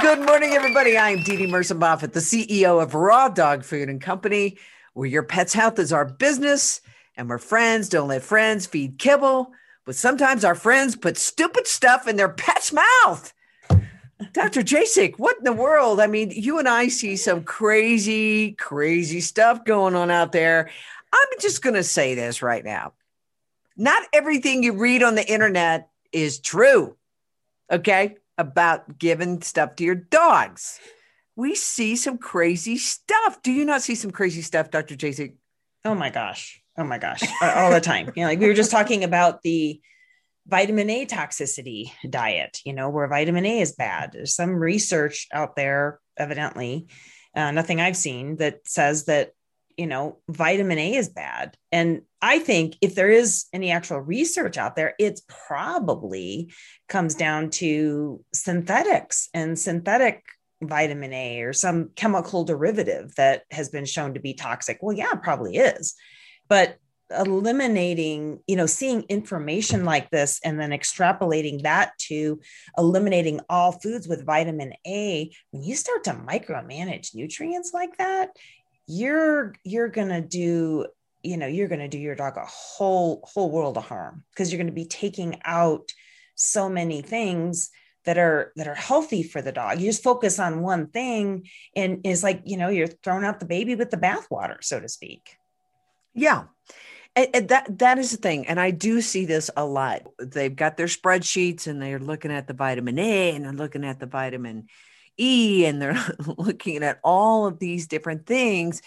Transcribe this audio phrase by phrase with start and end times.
[0.00, 0.96] Good morning, everybody.
[0.96, 4.56] I am Dee Dee Mercer Moffat, the CEO of Raw Dog Food and Company,
[4.94, 6.80] where your pet's health is our business
[7.18, 7.90] and we're friends.
[7.90, 9.52] Don't let friends feed kibble,
[9.84, 13.34] but sometimes our friends put stupid stuff in their pet's mouth.
[14.32, 14.62] Dr.
[14.62, 16.00] Jasek, what in the world?
[16.00, 20.70] I mean, you and I see some crazy, crazy stuff going on out there.
[21.12, 22.94] I'm just going to say this right now.
[23.76, 26.96] Not everything you read on the internet is true.
[27.70, 30.80] Okay about giving stuff to your dogs.
[31.36, 33.42] We see some crazy stuff.
[33.42, 34.96] Do you not see some crazy stuff, Dr.
[34.96, 35.34] JC?
[35.84, 36.62] Oh my gosh.
[36.76, 37.22] Oh my gosh.
[37.42, 38.10] All the time.
[38.16, 39.80] You know, like we were just talking about the
[40.46, 44.12] vitamin A toxicity diet, you know, where vitamin A is bad.
[44.12, 46.88] There's some research out there, evidently,
[47.36, 49.32] uh, nothing I've seen that says that
[49.80, 51.56] you know, vitamin A is bad.
[51.72, 56.52] And I think if there is any actual research out there, it's probably
[56.86, 60.22] comes down to synthetics and synthetic
[60.60, 64.80] vitamin A or some chemical derivative that has been shown to be toxic.
[64.82, 65.94] Well, yeah, probably is.
[66.46, 66.76] But
[67.10, 72.38] eliminating, you know, seeing information like this and then extrapolating that to
[72.76, 78.30] eliminating all foods with vitamin A, when you start to micromanage nutrients like that,
[78.90, 80.86] you're you're gonna do
[81.22, 84.60] you know you're gonna do your dog a whole whole world of harm because you're
[84.60, 85.92] gonna be taking out
[86.34, 87.70] so many things
[88.04, 89.78] that are that are healthy for the dog.
[89.78, 91.46] You just focus on one thing,
[91.76, 94.88] and it's like you know you're throwing out the baby with the bathwater, so to
[94.88, 95.36] speak.
[96.14, 96.44] Yeah,
[97.14, 100.02] and that that is the thing, and I do see this a lot.
[100.18, 104.00] They've got their spreadsheets, and they're looking at the vitamin A, and they're looking at
[104.00, 104.66] the vitamin
[105.20, 106.02] E and they're
[106.38, 108.82] looking at all of these different things.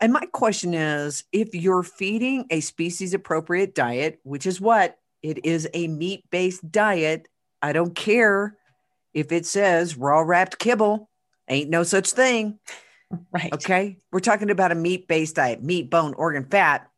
[0.00, 5.44] And my question is if you're feeding a species appropriate diet, which is what it
[5.44, 7.28] is a meat based diet,
[7.62, 8.56] I don't care
[9.14, 11.08] if it says raw wrapped kibble,
[11.48, 12.58] ain't no such thing.
[13.32, 13.50] Right.
[13.54, 13.96] Okay.
[14.12, 16.90] We're talking about a meat based diet, meat, bone, organ, fat.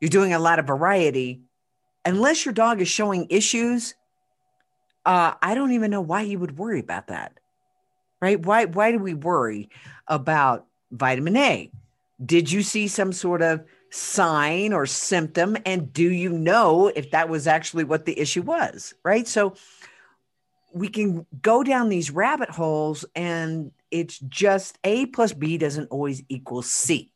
[0.00, 1.42] You're doing a lot of variety.
[2.06, 3.94] Unless your dog is showing issues,
[5.04, 7.38] uh, I don't even know why you would worry about that
[8.22, 8.40] right?
[8.40, 9.68] Why why do we worry
[10.06, 11.70] about vitamin A?
[12.24, 17.28] Did you see some sort of sign or symptom and do you know if that
[17.28, 19.28] was actually what the issue was, right?
[19.28, 19.54] So
[20.72, 26.22] we can go down these rabbit holes and it's just A plus B doesn't always
[26.30, 27.12] equal C.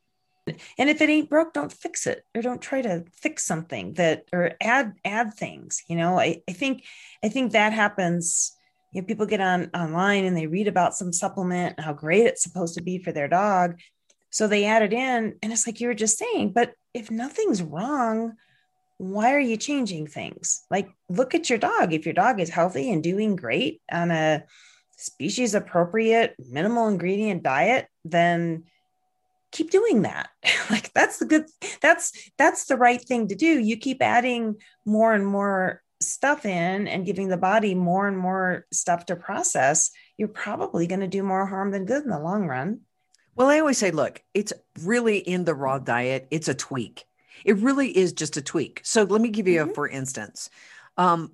[0.79, 4.27] And if it ain't broke, don't fix it or don't try to fix something that
[4.33, 5.83] or add add things.
[5.89, 6.85] You know, I, I think
[7.25, 8.56] I think that happens
[8.97, 12.43] you know, people get on online and they read about some supplement, how great it's
[12.43, 13.79] supposed to be for their dog.
[14.31, 17.61] So they add it in, and it's like you were just saying, but if nothing's
[17.61, 18.37] wrong,
[18.97, 20.65] why are you changing things?
[20.71, 21.93] Like, look at your dog.
[21.93, 24.45] If your dog is healthy and doing great on a
[24.97, 28.65] species appropriate, minimal ingredient diet, then
[29.53, 30.31] keep doing that.
[30.71, 31.45] like that's the good
[31.83, 33.61] that's that's the right thing to do.
[33.61, 34.57] You keep adding
[34.87, 39.91] more and more stuff in and giving the body more and more stuff to process,
[40.17, 42.81] you're probably going to do more harm than good in the long run.
[43.35, 47.05] Well, I always say, look, it's really in the raw diet, it's a tweak.
[47.45, 48.81] It really is just a tweak.
[48.83, 49.71] So let me give you mm-hmm.
[49.71, 50.51] a for instance.
[50.97, 51.33] Um,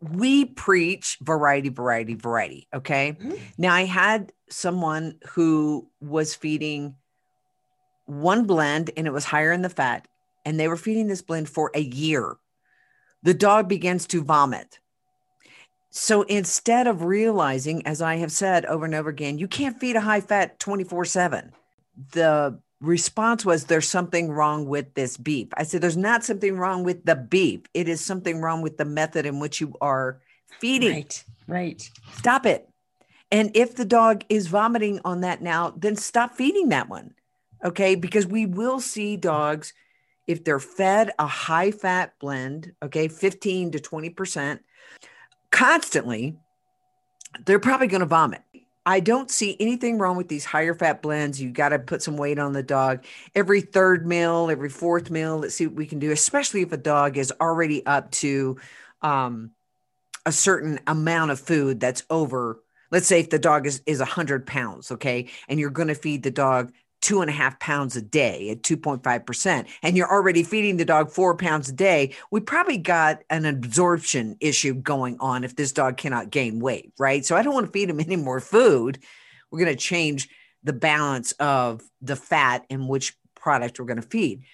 [0.00, 2.68] we preach variety, variety, variety.
[2.74, 3.16] Okay.
[3.20, 3.34] Mm-hmm.
[3.58, 6.96] Now, I had someone who was feeding
[8.06, 10.08] one blend and it was higher in the fat,
[10.44, 12.36] and they were feeding this blend for a year
[13.22, 14.78] the dog begins to vomit.
[15.90, 19.94] So instead of realizing, as I have said over and over again, you can't feed
[19.94, 21.52] a high fat 24 7,
[22.12, 25.48] the response was, There's something wrong with this beef.
[25.54, 27.60] I said, There's not something wrong with the beef.
[27.74, 30.20] It is something wrong with the method in which you are
[30.60, 30.94] feeding.
[30.94, 31.90] Right, right.
[32.14, 32.68] Stop it.
[33.30, 37.14] And if the dog is vomiting on that now, then stop feeding that one.
[37.64, 37.94] Okay.
[37.94, 39.74] Because we will see dogs
[40.26, 44.60] if they're fed a high fat blend, okay, 15 to 20%
[45.50, 46.36] constantly,
[47.44, 48.42] they're probably going to vomit.
[48.84, 51.40] I don't see anything wrong with these higher fat blends.
[51.40, 53.04] You got to put some weight on the dog
[53.34, 55.38] every third meal, every fourth meal.
[55.38, 58.56] Let's see what we can do, especially if a dog is already up to
[59.02, 59.52] um,
[60.26, 62.60] a certain amount of food that's over
[62.90, 66.22] let's say if the dog is is 100 pounds okay and you're going to feed
[66.22, 66.72] the dog
[67.02, 71.10] two and a half pounds a day at 2.5%, and you're already feeding the dog
[71.10, 75.96] four pounds a day, we probably got an absorption issue going on if this dog
[75.96, 77.26] cannot gain weight, right?
[77.26, 79.00] So I don't want to feed him any more food.
[79.50, 80.28] We're going to change
[80.62, 84.44] the balance of the fat in which product we're going to feed.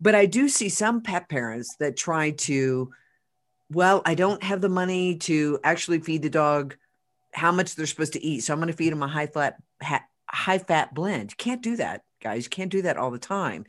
[0.00, 2.92] But I do see some pet parents that try to,
[3.70, 6.76] well, I don't have the money to actually feed the dog
[7.34, 8.40] how much they're supposed to eat.
[8.40, 9.56] So I'm going to feed them a high fat,
[10.30, 11.30] high fat blend.
[11.32, 12.44] You can't do that, guys.
[12.44, 13.64] You can't do that all the time.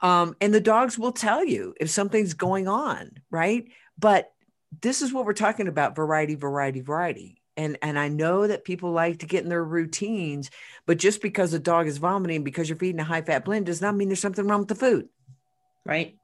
[0.00, 3.66] Um, and the dogs will tell you if something's going on, right?
[3.98, 4.32] But
[4.80, 7.42] this is what we're talking about variety, variety, variety.
[7.56, 10.50] And, and I know that people like to get in their routines,
[10.86, 13.82] but just because a dog is vomiting because you're feeding a high fat blend does
[13.82, 15.08] not mean there's something wrong with the food.
[15.84, 16.16] Right.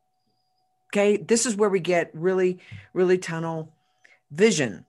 [0.89, 1.19] Okay.
[1.19, 2.61] This is where we get really,
[2.95, 3.73] really tunnel
[4.31, 4.87] vision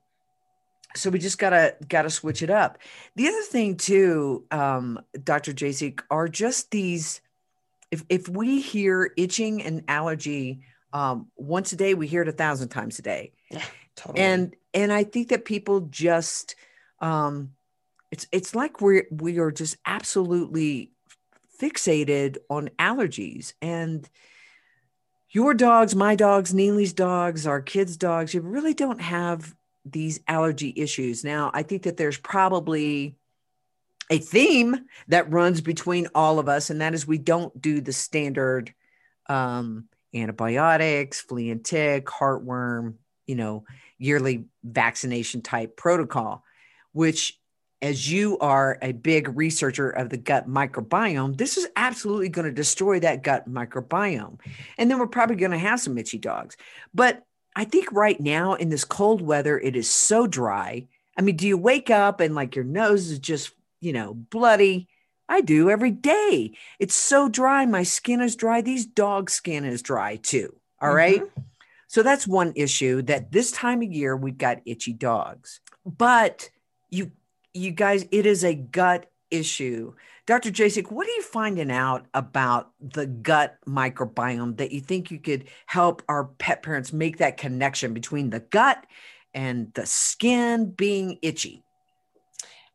[0.95, 2.79] so we just gotta gotta switch it up.
[3.15, 7.21] The other thing too um, dr jasek are just these
[7.91, 10.61] if if we hear itching and allergy
[10.93, 13.33] um, once a day we hear it a thousand times a day.
[13.51, 13.63] Yeah,
[13.95, 14.23] totally.
[14.23, 16.55] and and i think that people just
[16.99, 17.51] um,
[18.11, 20.91] it's it's like we're we are just absolutely
[21.59, 23.53] fixated on allergies.
[23.61, 24.07] And
[25.29, 29.53] your dogs my dogs neely's dogs our kids dogs you really don't have
[29.91, 31.23] these allergy issues.
[31.23, 33.15] Now, I think that there's probably
[34.09, 37.93] a theme that runs between all of us, and that is we don't do the
[37.93, 38.73] standard
[39.27, 42.95] um, antibiotics, flea and tick, heartworm,
[43.25, 43.65] you know,
[43.97, 46.43] yearly vaccination type protocol,
[46.93, 47.39] which
[47.81, 52.51] as you are a big researcher of the gut microbiome, this is absolutely going to
[52.51, 54.39] destroy that gut microbiome.
[54.77, 56.57] And then we're probably going to have some itchy dogs.
[56.93, 57.23] But
[57.57, 60.88] I think right now in this cold weather, it is so dry.
[61.18, 63.51] I mean, do you wake up and like your nose is just,
[63.81, 64.88] you know, bloody?
[65.27, 66.51] I do every day.
[66.77, 67.65] It's so dry.
[67.65, 68.62] My skin is dry.
[68.62, 70.56] These dog skin is dry too.
[70.80, 70.98] All mm-hmm.
[70.98, 71.24] right.
[71.88, 75.59] So that's one issue that this time of year we've got itchy dogs.
[75.83, 76.51] But
[76.92, 77.12] you
[77.56, 79.94] you guys, it is a gut issue.
[80.25, 80.51] Dr.
[80.51, 85.45] Jasek, what are you finding out about the gut microbiome that you think you could
[85.65, 88.85] help our pet parents make that connection between the gut
[89.33, 91.63] and the skin being itchy?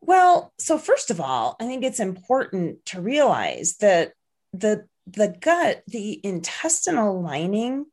[0.01, 4.13] Well, so first of all, I think it's important to realize that
[4.53, 7.87] the the gut, the intestinal lining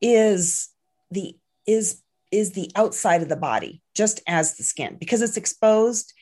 [0.00, 0.68] is
[1.10, 1.36] the
[1.66, 6.12] is is the outside of the body just as the skin because it's exposed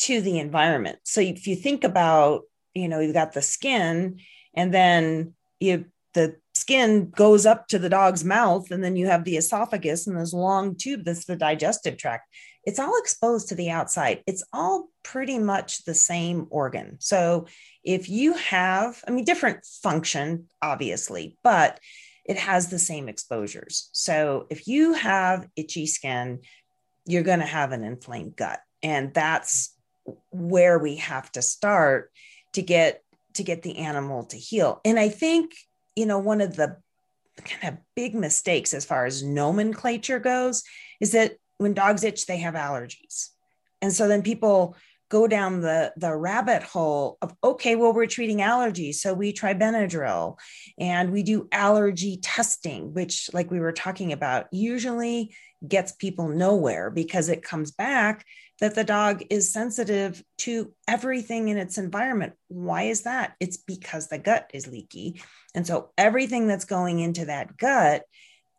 [0.00, 0.98] to the environment.
[1.04, 2.42] So if you think about,
[2.74, 4.20] you know, you've got the skin
[4.54, 9.24] and then you the skin goes up to the dog's mouth and then you have
[9.24, 12.26] the esophagus and this long tube that's the digestive tract.
[12.64, 14.22] It's all exposed to the outside.
[14.26, 16.96] It's all pretty much the same organ.
[16.98, 17.46] So
[17.84, 21.78] if you have, I mean, different function, obviously, but
[22.26, 23.88] it has the same exposures.
[23.92, 26.40] So if you have itchy skin,
[27.06, 28.60] you're going to have an inflamed gut.
[28.82, 29.74] And that's
[30.30, 32.10] where we have to start
[32.52, 33.02] to get
[33.34, 34.80] to get the animal to heal.
[34.84, 35.54] And i think
[35.96, 36.76] you know one of the
[37.44, 40.62] kind of big mistakes as far as nomenclature goes
[41.00, 43.28] is that when dogs itch they have allergies.
[43.82, 44.76] And so then people
[45.10, 49.52] go down the the rabbit hole of okay well we're treating allergies so we try
[49.52, 50.38] benadryl
[50.78, 55.34] and we do allergy testing which like we were talking about usually
[55.66, 58.24] gets people nowhere because it comes back
[58.60, 62.34] that the dog is sensitive to everything in its environment.
[62.48, 63.34] Why is that?
[63.40, 65.22] It's because the gut is leaky.
[65.54, 68.04] And so everything that's going into that gut,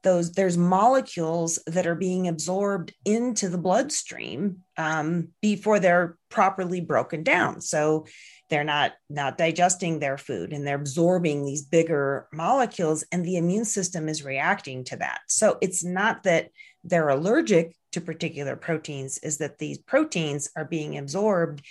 [0.03, 7.23] those there's molecules that are being absorbed into the bloodstream um, before they're properly broken
[7.23, 7.61] down.
[7.61, 8.05] So
[8.49, 13.65] they're not not digesting their food and they're absorbing these bigger molecules and the immune
[13.65, 15.21] system is reacting to that.
[15.27, 16.49] So it's not that
[16.83, 21.61] they're allergic to particular proteins is that these proteins are being absorbed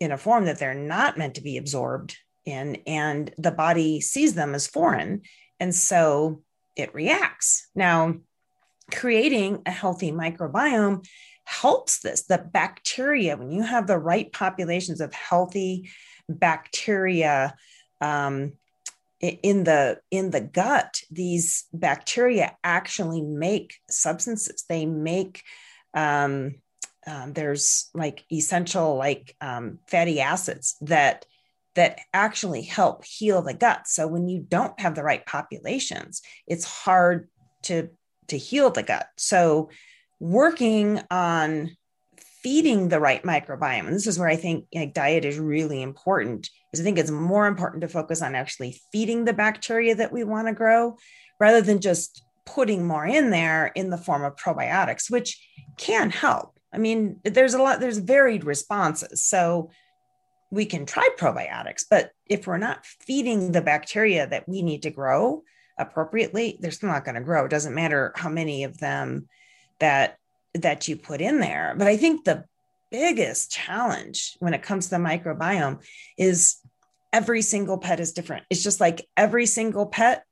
[0.00, 4.34] in a form that they're not meant to be absorbed in and the body sees
[4.34, 5.22] them as foreign
[5.58, 6.42] and so
[6.76, 7.68] it reacts.
[7.74, 8.16] Now
[8.92, 11.06] creating a healthy microbiome
[11.44, 12.22] helps this.
[12.22, 15.90] The bacteria when you have the right populations of healthy
[16.28, 17.54] bacteria
[18.00, 18.52] um,
[19.20, 24.64] in the in the gut these bacteria actually make substances.
[24.68, 25.42] They make
[25.94, 26.56] um,
[27.06, 31.26] um, there's like essential like um, fatty acids that
[31.74, 36.64] that actually help heal the gut so when you don't have the right populations it's
[36.64, 37.28] hard
[37.62, 37.88] to
[38.28, 39.68] to heal the gut so
[40.20, 41.70] working on
[42.44, 43.86] feeding the right microbiome.
[43.86, 46.50] And this is where I think like, diet is really important.
[46.74, 50.24] Is I think it's more important to focus on actually feeding the bacteria that we
[50.24, 50.98] want to grow
[51.40, 55.42] rather than just putting more in there in the form of probiotics, which
[55.78, 56.58] can help.
[56.70, 59.24] I mean, there's a lot, there's varied responses.
[59.24, 59.70] So
[60.54, 64.90] we can try probiotics, but if we're not feeding the bacteria that we need to
[64.90, 65.42] grow
[65.78, 67.44] appropriately, they're still not going to grow.
[67.44, 69.28] It doesn't matter how many of them
[69.80, 70.18] that
[70.54, 71.74] that you put in there.
[71.76, 72.44] But I think the
[72.92, 75.82] biggest challenge when it comes to the microbiome
[76.16, 76.58] is
[77.12, 78.44] every single pet is different.
[78.48, 80.24] It's just like every single pet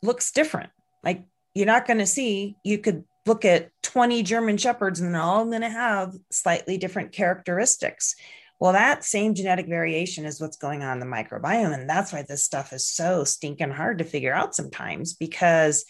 [0.00, 0.70] looks different.
[1.02, 5.20] Like you're not going to see, you could look at 20 German Shepherds and they're
[5.20, 8.14] all going to have slightly different characteristics.
[8.58, 11.74] Well, that same genetic variation is what's going on in the microbiome.
[11.74, 15.84] And that's why this stuff is so stinking hard to figure out sometimes because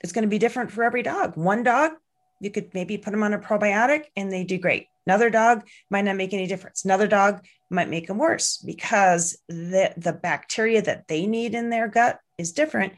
[0.00, 1.36] it's going to be different for every dog.
[1.36, 1.92] One dog,
[2.40, 4.86] you could maybe put them on a probiotic and they do great.
[5.06, 6.84] Another dog might not make any difference.
[6.84, 11.88] Another dog might make them worse because the, the bacteria that they need in their
[11.88, 12.92] gut is different.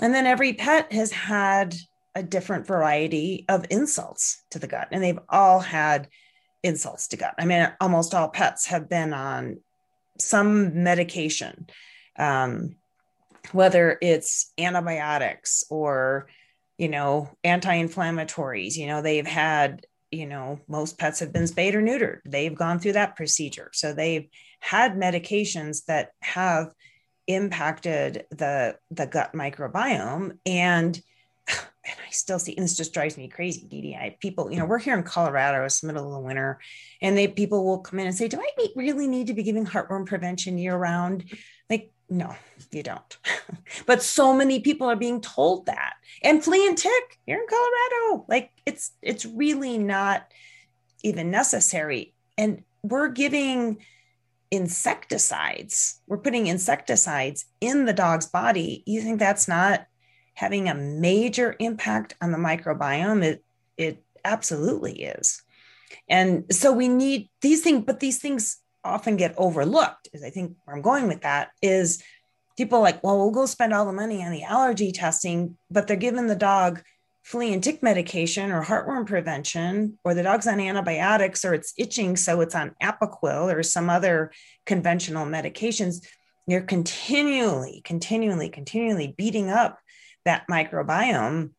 [0.00, 1.74] And then every pet has had
[2.14, 6.08] a different variety of insults to the gut, and they've all had
[6.62, 7.34] insults to gut.
[7.38, 9.58] I mean, almost all pets have been on
[10.18, 11.66] some medication,
[12.18, 12.76] um,
[13.52, 16.28] whether it's antibiotics or,
[16.78, 18.76] you know, anti inflammatories.
[18.76, 22.20] You know, they've had, you know, most pets have been spayed or neutered.
[22.24, 23.70] They've gone through that procedure.
[23.72, 24.28] So they've
[24.60, 26.72] had medications that have
[27.26, 31.00] impacted the the gut microbiome and
[31.84, 34.64] and I still see, and this just drives me crazy, Dee I, people, you know,
[34.64, 36.60] we're here in Colorado, it's the middle of the winter,
[37.00, 39.66] and they people will come in and say, Do I really need to be giving
[39.66, 41.24] heartworm prevention year round?
[41.68, 42.36] Like, no,
[42.70, 43.18] you don't.
[43.86, 45.94] but so many people are being told that.
[46.22, 48.26] And flea and tick here in Colorado.
[48.28, 50.26] Like it's it's really not
[51.02, 52.14] even necessary.
[52.36, 53.78] And we're giving
[54.50, 56.00] insecticides.
[56.06, 58.82] We're putting insecticides in the dog's body.
[58.86, 59.86] You think that's not
[60.34, 63.22] having a major impact on the microbiome?
[63.22, 63.44] It
[63.76, 65.42] it absolutely is.
[66.08, 70.08] And so we need these things, but these things often get overlooked.
[70.12, 72.02] Is I think where I'm going with that is
[72.56, 75.96] people like, well, we'll go spend all the money on the allergy testing, but they're
[75.96, 76.82] giving the dog
[77.22, 82.16] flea and tick medication or heartworm prevention, or the dog's on antibiotics or it's itching,
[82.16, 84.32] so it's on Apoquel or some other
[84.66, 86.04] conventional medications,
[86.48, 89.78] you're continually, continually, continually beating up
[90.24, 91.50] that microbiome.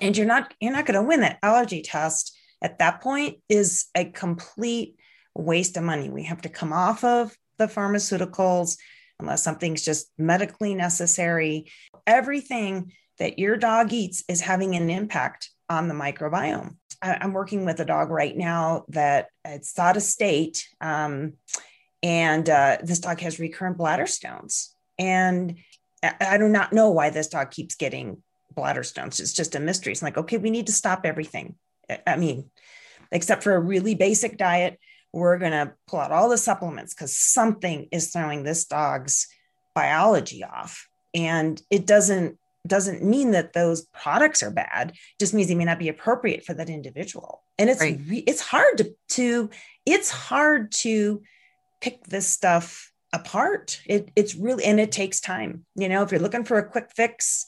[0.00, 3.86] And you're not you're not going to win that allergy test at that point is
[3.94, 4.96] a complete
[5.34, 6.08] waste of money.
[6.08, 8.78] We have to come off of the pharmaceuticals
[9.20, 11.70] unless something's just medically necessary.
[12.06, 16.76] Everything that your dog eats is having an impact on the microbiome.
[17.02, 20.66] I, am working with a dog right now that it's out of state.
[20.80, 21.34] Um,
[22.02, 24.74] and uh, this dog has recurrent bladder stones.
[24.98, 25.58] And
[26.20, 28.22] I, do not know why this dog keeps getting
[28.54, 29.20] bladder stones.
[29.20, 29.92] It's just a mystery.
[29.92, 31.56] It's like, okay, we need to stop everything.
[32.06, 32.50] I mean,
[33.12, 34.78] except for a really basic diet,
[35.12, 39.28] we're going to pull out all the supplements because something is throwing this dog's
[39.74, 40.88] biology off.
[41.14, 45.66] And it doesn't doesn't mean that those products are bad it just means they may
[45.66, 48.00] not be appropriate for that individual and it's right.
[48.08, 49.50] it's hard to to
[49.84, 51.22] it's hard to
[51.82, 53.80] pick this stuff apart.
[53.86, 56.90] It it's really and it takes time you know if you're looking for a quick
[56.94, 57.46] fix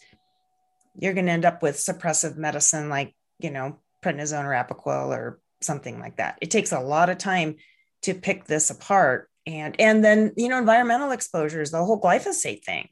[0.99, 5.41] you're going to end up with suppressive medicine like you know prednisone or apoquel or
[5.61, 6.39] something like that.
[6.41, 7.57] It takes a lot of time
[8.03, 9.29] to pick this apart.
[9.47, 12.89] And and then you know environmental exposures the whole glyphosate thing.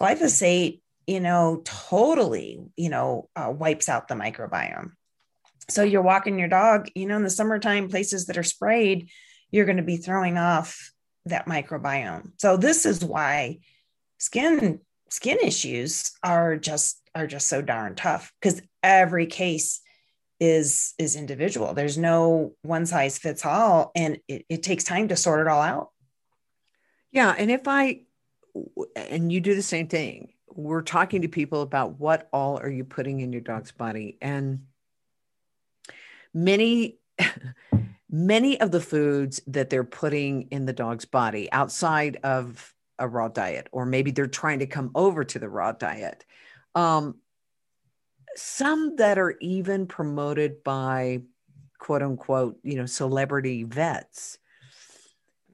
[0.00, 4.92] Glyphosate you know, totally, you know, uh, wipes out the microbiome.
[5.68, 9.10] So you're walking your dog, you know, in the summertime, places that are sprayed,
[9.50, 10.92] you're going to be throwing off
[11.26, 12.32] that microbiome.
[12.38, 13.58] So this is why
[14.18, 19.80] skin skin issues are just are just so darn tough because every case
[20.40, 21.74] is is individual.
[21.74, 25.62] There's no one size fits all, and it, it takes time to sort it all
[25.62, 25.90] out.
[27.12, 28.02] Yeah, and if I
[28.96, 32.84] and you do the same thing we're talking to people about what all are you
[32.84, 34.66] putting in your dog's body and
[36.34, 36.98] many
[38.12, 43.28] many of the foods that they're putting in the dog's body outside of a raw
[43.28, 46.24] diet or maybe they're trying to come over to the raw diet
[46.74, 47.16] um,
[48.36, 51.20] some that are even promoted by
[51.78, 54.38] quote unquote you know celebrity vets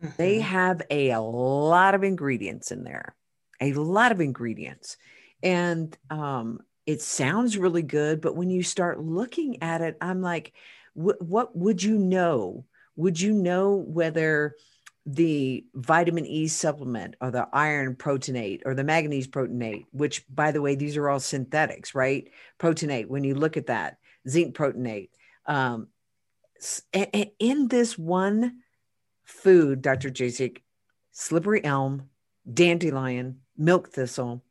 [0.02, 0.12] mm-hmm.
[0.18, 3.14] they have a, a lot of ingredients in there
[3.60, 4.96] a lot of ingredients.
[5.42, 10.52] And um, it sounds really good, but when you start looking at it, I'm like,
[10.98, 12.64] wh- what would you know?
[12.96, 14.56] Would you know whether
[15.06, 20.60] the vitamin E supplement or the iron proteinate or the manganese proteinate, which by the
[20.60, 22.28] way, these are all synthetics, right?
[22.58, 25.10] Proteinate, when you look at that, zinc proteinate.
[25.46, 25.88] Um,
[27.38, 28.58] in this one
[29.24, 30.10] food, Dr.
[30.10, 30.58] Jasek,
[31.12, 32.10] slippery elm,
[32.52, 34.42] dandelion, milk thistle,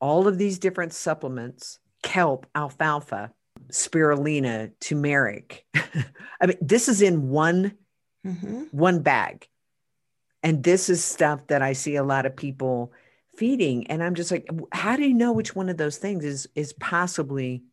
[0.00, 3.32] all of these different supplements, kelp, alfalfa,
[3.70, 5.64] spirulina, turmeric.
[6.40, 7.76] I mean, this is in one
[8.26, 8.64] mm-hmm.
[8.70, 9.48] one bag.
[10.42, 12.92] And this is stuff that I see a lot of people
[13.36, 13.86] feeding.
[13.88, 16.72] And I'm just like, how do you know which one of those things is is
[16.74, 17.64] possibly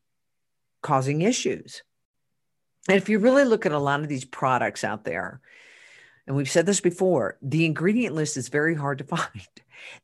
[0.81, 1.83] causing issues?
[2.87, 5.39] And if you really look at a lot of these products out there,
[6.25, 9.47] and we've said this before, the ingredient list is very hard to find.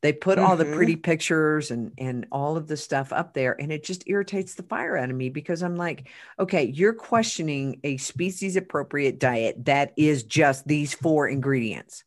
[0.01, 0.45] They put mm-hmm.
[0.45, 1.03] all the pretty mm-hmm.
[1.03, 4.97] pictures and and all of the stuff up there and it just irritates the fire
[4.97, 10.23] out of me because I'm like, okay, you're questioning a species appropriate diet that is
[10.23, 12.03] just these four ingredients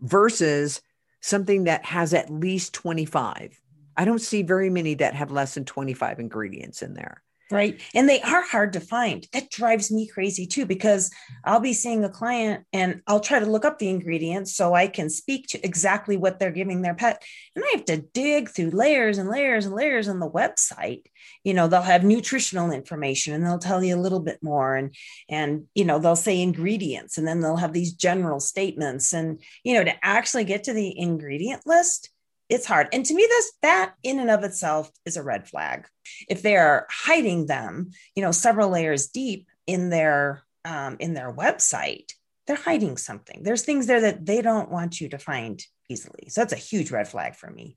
[0.00, 0.82] versus
[1.20, 3.58] something that has at least 25.
[3.96, 7.80] I don't see very many that have less than 25 ingredients in there right?
[7.94, 9.26] And they are hard to find.
[9.32, 11.10] That drives me crazy too because
[11.44, 14.86] i'll be seeing a client and i'll try to look up the ingredients so i
[14.86, 17.22] can speak to exactly what they're giving their pet.
[17.54, 21.04] And i have to dig through layers and layers and layers on the website.
[21.42, 24.94] You know they'll have nutritional information and they'll tell you a little bit more and
[25.28, 29.12] and you know they'll say ingredients and then they'll have these general statements.
[29.12, 32.10] And you know to actually get to the ingredient list
[32.48, 32.88] it's hard.
[32.92, 35.86] And to me, this that in and of itself is a red flag.
[36.28, 42.12] If they're hiding them, you know, several layers deep in their um, in their website,
[42.46, 43.42] they're hiding something.
[43.42, 46.28] There's things there that they don't want you to find easily.
[46.28, 47.76] So that's a huge red flag for me.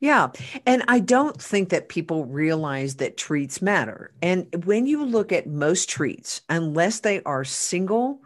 [0.00, 0.30] Yeah.
[0.66, 4.12] And I don't think that people realize that treats matter.
[4.22, 8.22] And when you look at most treats, unless they are single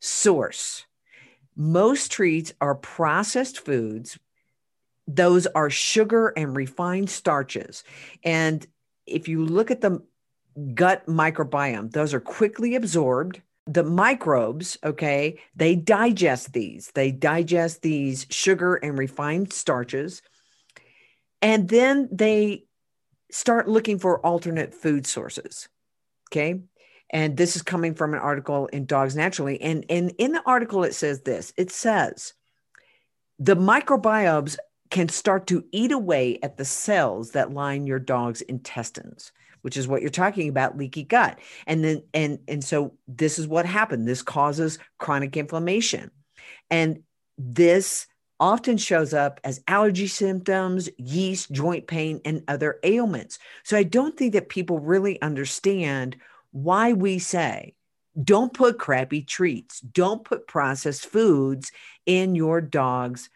[0.00, 0.84] source,
[1.56, 4.18] most treats are processed foods
[5.06, 7.84] those are sugar and refined starches.
[8.22, 8.66] And
[9.06, 10.02] if you look at the
[10.74, 13.42] gut microbiome, those are quickly absorbed.
[13.66, 16.90] The microbes, okay, they digest these.
[16.94, 20.22] They digest these sugar and refined starches.
[21.40, 22.64] And then they
[23.30, 25.68] start looking for alternate food sources.
[26.30, 26.60] Okay.
[27.10, 29.60] And this is coming from an article in Dogs Naturally.
[29.60, 32.34] And, and in the article, it says this it says,
[33.38, 34.56] the microbiomes
[34.94, 39.88] can start to eat away at the cells that line your dog's intestines which is
[39.88, 41.38] what you're talking about leaky gut.
[41.66, 44.06] And then and and so this is what happened.
[44.06, 46.10] This causes chronic inflammation.
[46.70, 47.02] And
[47.38, 48.06] this
[48.38, 53.38] often shows up as allergy symptoms yeast joint pain and other ailments.
[53.62, 56.16] So i don't think that people really understand
[56.52, 57.74] why we say
[58.22, 59.80] don't put crappy treats.
[59.80, 61.72] Don't put processed foods
[62.04, 63.30] in your dog's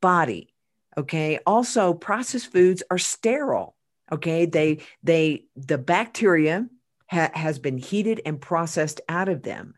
[0.00, 0.54] body
[0.98, 1.38] Okay.
[1.46, 3.76] Also, processed foods are sterile.
[4.10, 4.46] Okay.
[4.46, 6.66] They, they, the bacteria
[7.10, 9.74] ha- has been heated and processed out of them.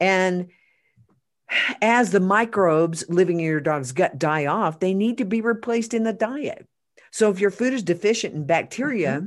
[0.00, 0.48] And
[1.82, 5.94] as the microbes living in your dog's gut die off, they need to be replaced
[5.94, 6.66] in the diet.
[7.10, 9.26] So if your food is deficient in bacteria, mm-hmm.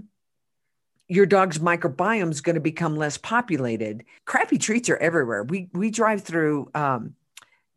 [1.09, 4.05] your dog's microbiome is going to become less populated.
[4.25, 5.43] Crappy treats are everywhere.
[5.43, 7.15] We we drive through um,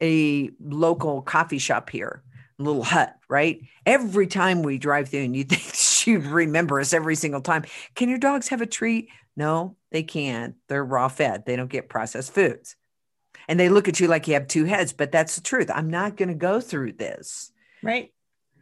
[0.00, 2.22] a local coffee shop here,
[2.58, 3.60] little hut, right?
[3.84, 7.64] Every time we drive through, and you think she'd remember us every single time.
[7.94, 9.08] Can your dogs have a treat?
[9.36, 10.54] No, they can't.
[10.68, 12.76] They're raw fed, they don't get processed foods.
[13.48, 15.70] And they look at you like you have two heads, but that's the truth.
[15.72, 17.52] I'm not going to go through this.
[17.82, 18.12] Right.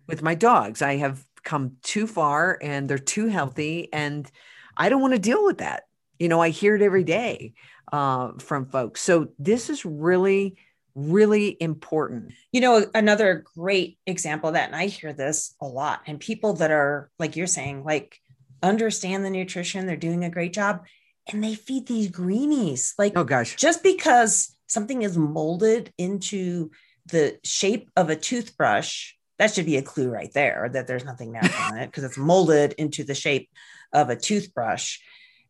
[0.07, 3.91] With my dogs, I have come too far and they're too healthy.
[3.93, 4.31] And
[4.77, 5.85] I don't want to deal with that.
[6.19, 7.55] You know, I hear it every day
[7.93, 9.01] uh, from folks.
[9.01, 10.57] So this is really
[10.95, 12.33] really important.
[12.53, 16.55] You know, another great example of that, and I hear this a lot, and people
[16.55, 18.19] that are like you're saying, like
[18.63, 20.85] understand the nutrition, they're doing a great job,
[21.33, 22.95] and they feed these greenies.
[22.99, 26.71] Like, oh gosh, just because something is molded into
[27.07, 31.33] the shape of a toothbrush, that should be a clue right there that there's nothing
[31.33, 33.51] natural in it because it's molded into the shape
[33.93, 34.99] of a toothbrush.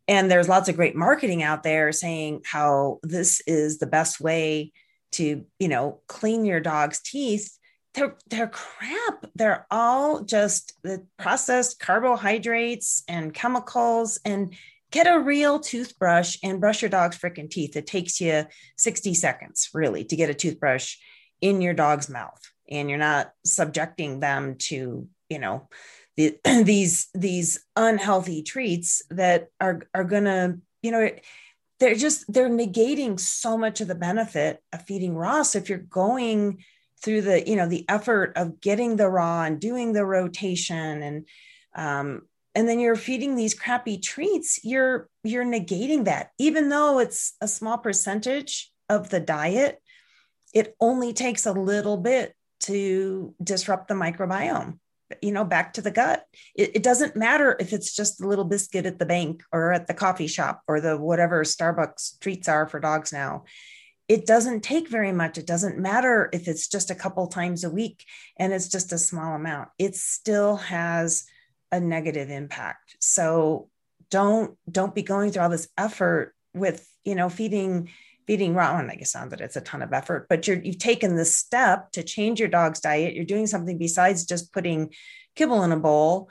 [0.06, 4.72] And there's lots of great marketing out there saying how this is the best way
[5.14, 7.58] to you know clean your dog's teeth
[7.94, 9.24] they're they're crap.
[9.34, 14.18] They're all just the processed carbohydrates and chemicals.
[14.24, 14.54] And
[14.90, 17.76] get a real toothbrush and brush your dog's freaking teeth.
[17.76, 18.44] It takes you
[18.78, 20.96] 60 seconds really to get a toothbrush
[21.40, 22.40] in your dog's mouth.
[22.68, 25.68] And you're not subjecting them to you know
[26.16, 31.10] the, these these unhealthy treats that are are to you know
[31.80, 35.42] they're just they're negating so much of the benefit of feeding raw.
[35.42, 36.64] So if you're going
[37.02, 41.28] through the you know the effort of getting the raw and doing the rotation and
[41.74, 42.22] um,
[42.54, 46.30] and then you're feeding these crappy treats you're you're negating that.
[46.38, 49.80] Even though it's a small percentage of the diet
[50.52, 54.78] it only takes a little bit to disrupt the microbiome
[55.20, 56.24] you know back to the gut.
[56.54, 59.86] It, it, doesn't matter if it's just a little biscuit at the bank or at
[59.86, 63.44] the coffee shop or the whatever starbucks treats are for dogs now.
[64.08, 65.38] It doesn't take very much.
[65.38, 68.04] It doesn't matter if it's just a couple times a week
[68.38, 69.70] and it's just a small amount.
[69.78, 71.24] It still has
[71.72, 72.96] a negative impact.
[73.00, 73.68] So
[74.10, 77.90] don't don't be going through all this effort with you know feeding
[78.26, 80.78] feeding raw and i guess sounds that it's a ton of effort but you're you've
[80.78, 83.14] taken the step to change your dog's diet.
[83.14, 84.92] You're doing something besides just putting
[85.34, 86.30] kibble in a bowl.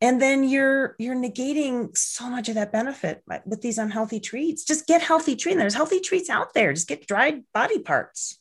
[0.00, 4.64] And then you're you're negating so much of that benefit with these unhealthy treats.
[4.64, 6.72] Just get healthy treats there's healthy treats out there.
[6.72, 8.38] Just get dried body parts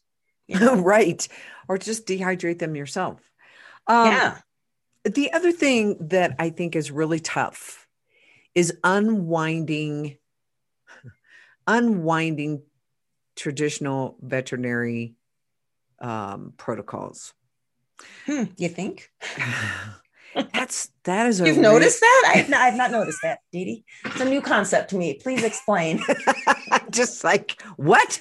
[0.47, 0.75] you know?
[0.81, 1.27] right.
[1.67, 3.19] Or just dehydrate them yourself.
[3.87, 4.37] Um, yeah.
[5.03, 7.85] the other thing that i think is really tough
[8.55, 10.17] is unwinding
[11.67, 12.61] unwinding
[13.35, 15.15] traditional veterinary
[15.99, 17.33] um, protocols.
[18.25, 19.11] Hmm, you think?
[20.53, 22.33] That's that is a You've noticed that?
[22.35, 25.13] I've not, I've not noticed that, Dee It's a new concept to me.
[25.13, 26.03] Please explain.
[26.89, 28.19] Just like what?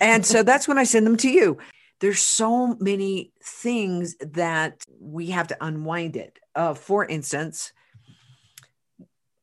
[0.00, 1.58] And so that's when I send them to you.
[2.00, 6.38] There's so many things that we have to unwind it.
[6.54, 7.72] Uh, for instance,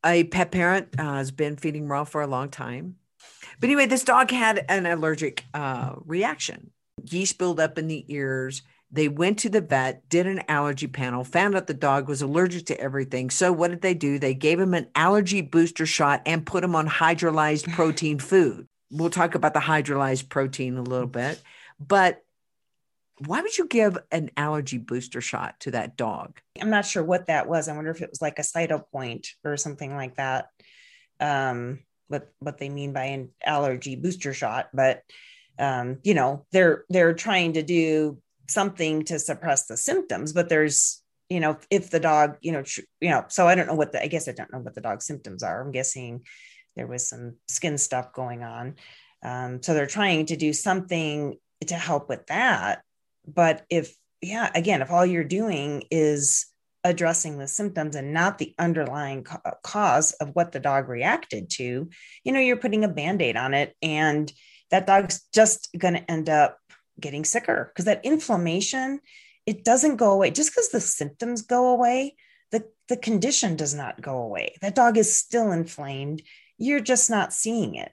[0.04, 2.96] a pet parent uh, has been feeding raw for a long time.
[3.62, 6.72] But anyway, this dog had an allergic uh, reaction.
[7.10, 8.64] Yeast buildup in the ears.
[8.92, 12.66] They went to the vet, did an allergy panel, found out the dog was allergic
[12.66, 13.30] to everything.
[13.30, 14.20] So, what did they do?
[14.20, 18.68] They gave him an allergy booster shot and put him on hydrolyzed protein food.
[18.90, 21.42] We'll talk about the hydrolyzed protein a little bit.
[21.80, 22.22] But
[23.26, 26.42] why would you give an allergy booster shot to that dog?
[26.60, 27.70] I'm not sure what that was.
[27.70, 30.50] I wonder if it was like a cytopoint or something like that.
[31.20, 31.80] Um,
[32.12, 35.02] what what they mean by an allergy booster shot, but
[35.58, 41.02] um, you know they're they're trying to do something to suppress the symptoms, but there's
[41.30, 42.64] you know if the dog you know
[43.00, 44.82] you know so I don't know what the I guess I don't know what the
[44.82, 45.62] dog's symptoms are.
[45.62, 46.26] I'm guessing
[46.76, 48.76] there was some skin stuff going on,
[49.24, 52.82] um, so they're trying to do something to help with that.
[53.26, 56.51] But if yeah, again, if all you're doing is
[56.84, 61.90] addressing the symptoms and not the underlying ca- cause of what the dog reacted to,
[62.24, 64.32] you know, you're putting a band aid on it and
[64.72, 66.58] that dog's just going to end up
[67.00, 69.00] getting sicker because that inflammation,
[69.46, 70.32] it doesn't go away.
[70.32, 72.16] Just because the symptoms go away,
[72.52, 74.56] the, the condition does not go away.
[74.62, 76.22] That dog is still inflamed.
[76.58, 77.92] You're just not seeing it.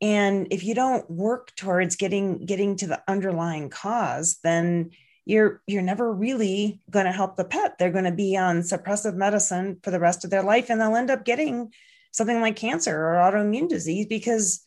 [0.00, 4.90] And if you don't work towards getting getting to the underlying cause, then
[5.26, 7.78] you're you're never really going to help the pet.
[7.78, 10.96] They're going to be on suppressive medicine for the rest of their life and they'll
[10.96, 11.72] end up getting
[12.12, 14.66] something like cancer or autoimmune disease because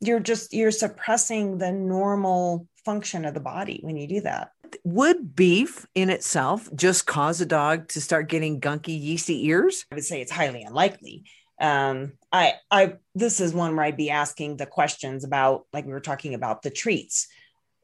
[0.00, 4.52] you're just you're suppressing the normal function of the body when you do that.
[4.84, 9.86] Would beef in itself just cause a dog to start getting gunky yeasty ears?
[9.90, 11.24] I would say it's highly unlikely.
[11.58, 15.92] Um i i this is one where i'd be asking the questions about like we
[15.92, 17.28] were talking about the treats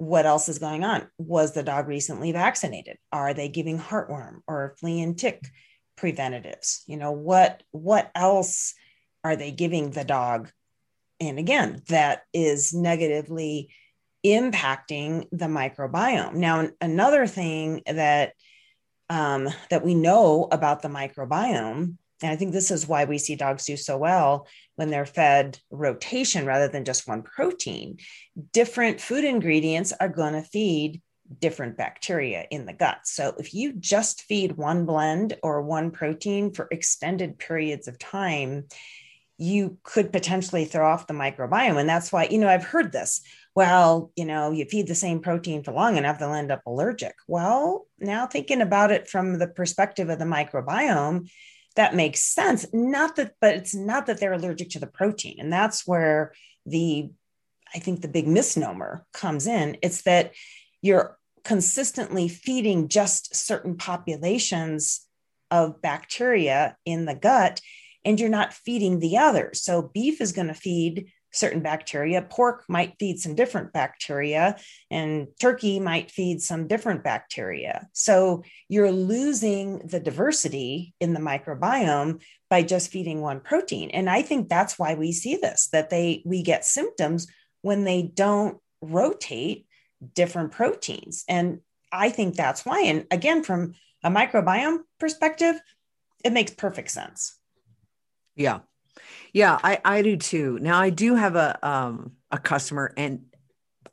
[0.02, 1.06] what else is going on?
[1.18, 2.96] Was the dog recently vaccinated?
[3.12, 5.46] Are they giving heartworm or flea and tick
[5.96, 6.82] preventatives?
[6.88, 8.74] You know, what what else
[9.22, 10.50] are they giving the dog?
[11.20, 13.72] And again, that is negatively
[14.26, 16.34] impacting the microbiome.
[16.34, 18.32] Now, another thing that
[19.08, 23.34] um, that we know about the microbiome and I think this is why we see
[23.34, 27.98] dogs do so well when they're fed rotation rather than just one protein.
[28.52, 31.02] Different food ingredients are going to feed
[31.40, 32.98] different bacteria in the gut.
[33.04, 38.66] So if you just feed one blend or one protein for extended periods of time,
[39.38, 41.78] you could potentially throw off the microbiome.
[41.78, 43.22] And that's why, you know, I've heard this.
[43.54, 47.14] Well, you know, you feed the same protein for long enough, they'll end up allergic.
[47.26, 51.28] Well, now thinking about it from the perspective of the microbiome,
[51.72, 52.66] that makes sense.
[52.72, 55.36] Not that, but it's not that they're allergic to the protein.
[55.38, 56.32] And that's where
[56.66, 57.10] the,
[57.74, 59.78] I think the big misnomer comes in.
[59.82, 60.32] It's that
[60.80, 65.06] you're consistently feeding just certain populations
[65.50, 67.60] of bacteria in the gut
[68.04, 69.62] and you're not feeding the others.
[69.62, 72.22] So beef is going to feed certain bacteria.
[72.22, 74.56] Pork might feed some different bacteria,
[74.90, 77.88] and turkey might feed some different bacteria.
[77.92, 83.90] So you're losing the diversity in the microbiome by just feeding one protein.
[83.90, 87.26] And I think that's why we see this that they we get symptoms
[87.62, 89.66] when they don't rotate
[90.14, 91.24] different proteins.
[91.28, 91.60] And
[91.92, 92.82] I think that's why.
[92.82, 95.60] And again, from a microbiome perspective,
[96.24, 97.38] it makes perfect sense.
[98.34, 98.60] Yeah.
[99.32, 100.58] Yeah, I, I do too.
[100.60, 103.24] Now I do have a um a customer and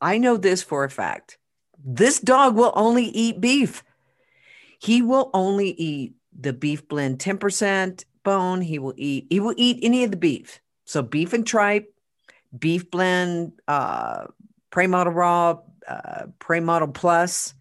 [0.02, 1.38] I know this for a fact.
[1.84, 3.84] This dog will only eat beef.
[4.80, 8.62] He will only eat the beef blend 10% bone.
[8.62, 10.60] He will eat he will eat any of the beef.
[10.86, 11.94] So beef and tripe,
[12.58, 14.26] beef blend, uh
[14.72, 17.54] prey model raw, uh prey model plus,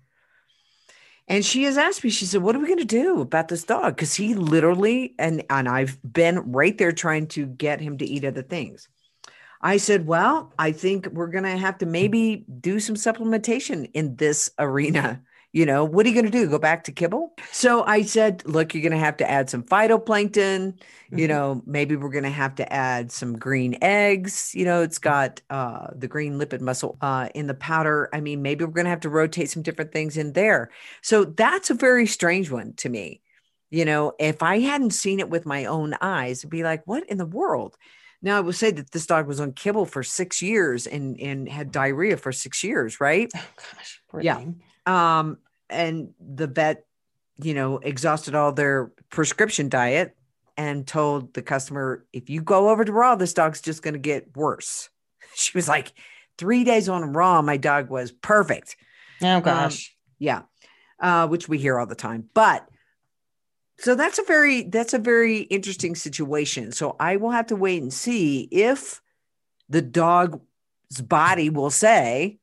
[1.29, 3.62] and she has asked me, she said, What are we going to do about this
[3.62, 3.95] dog?
[3.95, 8.25] Because he literally, and, and I've been right there trying to get him to eat
[8.25, 8.88] other things.
[9.61, 14.17] I said, Well, I think we're going to have to maybe do some supplementation in
[14.17, 15.23] this arena
[15.59, 16.49] you know, what are you going to do?
[16.49, 17.33] Go back to kibble?
[17.51, 20.73] So I said, look, you're going to have to add some phytoplankton.
[20.73, 21.18] Mm-hmm.
[21.18, 24.53] You know, maybe we're going to have to add some green eggs.
[24.55, 28.09] You know, it's got uh, the green lipped mussel uh, in the powder.
[28.12, 30.71] I mean, maybe we're going to have to rotate some different things in there.
[31.03, 33.21] So that's a very strange one to me.
[33.71, 37.05] You know, if I hadn't seen it with my own eyes, it'd be like, what
[37.11, 37.77] in the world?
[38.23, 41.49] Now I will say that this dog was on kibble for six years and and
[41.49, 43.31] had diarrhea for six years, right?
[43.35, 44.37] Oh gosh, yeah.
[44.37, 44.62] Thing.
[44.87, 45.38] Um,
[45.71, 46.85] and the vet,
[47.43, 50.17] you know, exhausted all their prescription diet
[50.57, 54.01] and told the customer, if you go over to raw, this dog's just going to
[54.01, 54.91] get worse.
[55.35, 55.93] She was like,
[56.37, 58.77] three days on raw, my dog was perfect.
[59.23, 59.91] Oh um, gosh.
[59.91, 60.43] Um, yeah.
[60.99, 62.29] Uh, which we hear all the time.
[62.35, 62.69] But
[63.79, 66.73] so that's a very that's a very interesting situation.
[66.73, 69.01] So I will have to wait and see if
[69.69, 70.41] the dog's
[71.01, 72.39] body will say,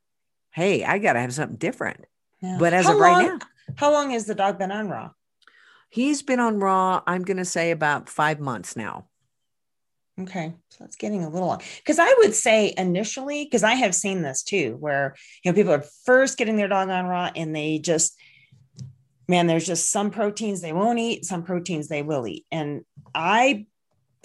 [0.51, 2.05] Hey, I gotta have something different.
[2.41, 2.57] Yeah.
[2.59, 3.45] But as how of right long, now,
[3.75, 5.11] how long has the dog been on Raw?
[5.89, 9.07] He's been on Raw, I'm going to say about five months now.
[10.19, 10.53] Okay.
[10.69, 11.61] So that's getting a little long.
[11.77, 15.73] Because I would say initially, because I have seen this too, where, you know, people
[15.73, 18.17] are first getting their dog on Raw and they just,
[19.27, 22.45] man, there's just some proteins they won't eat, some proteins they will eat.
[22.51, 23.65] And I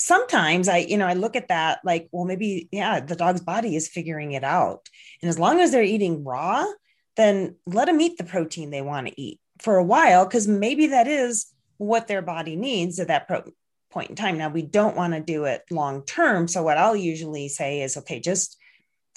[0.00, 3.76] sometimes I, you know, I look at that like, well, maybe, yeah, the dog's body
[3.76, 4.88] is figuring it out.
[5.22, 6.64] And as long as they're eating raw,
[7.16, 10.88] then let them eat the protein they want to eat for a while because maybe
[10.88, 11.46] that is
[11.78, 13.52] what their body needs at that pro-
[13.90, 14.38] point in time.
[14.38, 16.48] Now, we don't want to do it long term.
[16.48, 18.56] So, what I'll usually say is, okay, just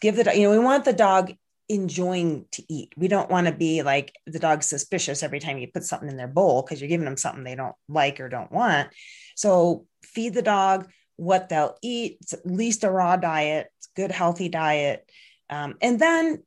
[0.01, 1.33] give the, you know, we want the dog
[1.69, 2.93] enjoying to eat.
[2.97, 6.17] We don't want to be like the dog's suspicious every time you put something in
[6.17, 8.89] their bowl because you're giving them something they don't like or don't want.
[9.35, 12.17] So, feed the dog what they'll eat.
[12.21, 15.09] It's at least a raw diet, good, healthy diet.
[15.49, 16.43] Um, and then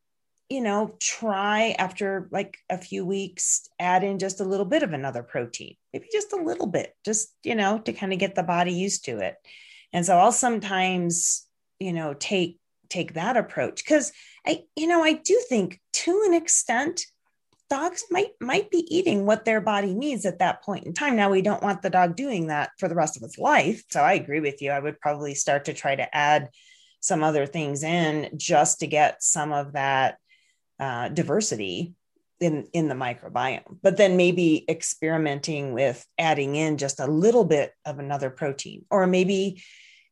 [0.48, 4.92] you know, try after like a few weeks, add in just a little bit of
[4.92, 8.42] another protein, maybe just a little bit, just, you know, to kind of get the
[8.42, 9.34] body used to it.
[9.92, 11.46] And so I'll sometimes,
[11.80, 14.12] you know, take take that approach because
[14.46, 17.04] I, you know, I do think to an extent,
[17.68, 21.16] dogs might might be eating what their body needs at that point in time.
[21.16, 23.82] Now we don't want the dog doing that for the rest of its life.
[23.90, 24.70] So I agree with you.
[24.70, 26.50] I would probably start to try to add
[27.00, 30.18] some other things in just to get some of that
[30.80, 31.94] uh, diversity
[32.38, 37.72] in in the microbiome but then maybe experimenting with adding in just a little bit
[37.86, 39.62] of another protein or maybe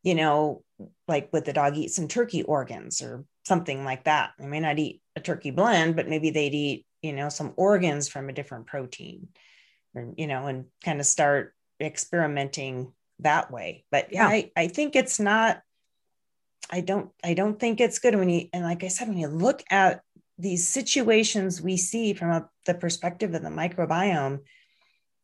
[0.03, 0.62] you know
[1.07, 4.31] like with the dog eat some turkey organs or something like that.
[4.38, 8.09] They may not eat a turkey blend but maybe they'd eat you know some organs
[8.09, 9.29] from a different protein
[9.94, 13.85] or you know and kind of start experimenting that way.
[13.90, 14.27] But yeah.
[14.27, 15.61] I, I think it's not
[16.70, 19.29] i don't i don't think it's good when you and like i said when you
[19.29, 20.00] look at
[20.38, 24.40] these situations we see from a, the perspective of the microbiome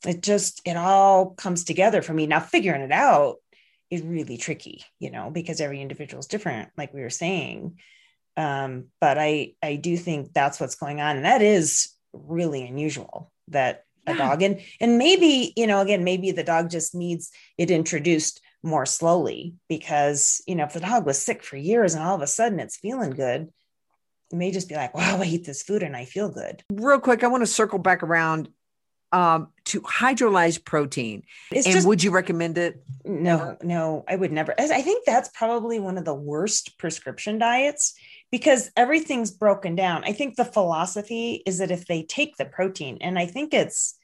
[0.07, 2.27] it just it all comes together for me.
[2.27, 3.37] Now figuring it out
[3.91, 7.79] is really tricky you know because every individual is different like we were saying.
[8.37, 11.17] Um, but i i do think that's what's going on.
[11.17, 16.31] And that is really unusual that a dog and and maybe you know again maybe
[16.31, 21.21] the dog just needs it introduced more slowly because you know if the dog was
[21.21, 23.49] sick for years and all of a sudden it's feeling good
[24.33, 26.63] may just be like, wow, I eat this food and I feel good.
[26.73, 28.49] Real quick, I want to circle back around
[29.13, 31.25] um, to hydrolyzed protein.
[31.53, 32.85] It's and just, would you recommend it?
[33.05, 34.55] No, no, I would never.
[34.59, 37.95] I think that's probably one of the worst prescription diets
[38.31, 40.05] because everything's broken down.
[40.05, 43.97] I think the philosophy is that if they take the protein, and I think it's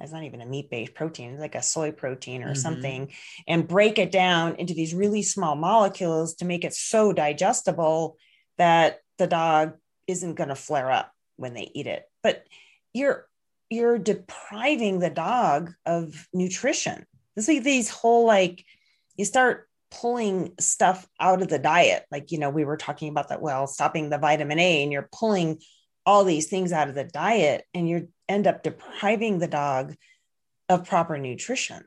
[0.00, 2.56] it's not even a meat based protein, it's like a soy protein or Mhm.
[2.56, 3.12] something,
[3.46, 8.16] and break it down into these really small molecules to make it so digestible
[8.56, 9.74] that the dog
[10.06, 12.04] isn't going to flare up when they eat it.
[12.22, 12.44] But
[12.92, 13.26] you're
[13.70, 17.06] you're depriving the dog of nutrition.
[17.34, 18.64] This is these whole like
[19.16, 22.04] you start pulling stuff out of the diet.
[22.10, 25.08] Like, you know, we were talking about that, well, stopping the vitamin A, and you're
[25.12, 25.60] pulling
[26.06, 29.94] all these things out of the diet, and you end up depriving the dog
[30.68, 31.84] of proper nutrition.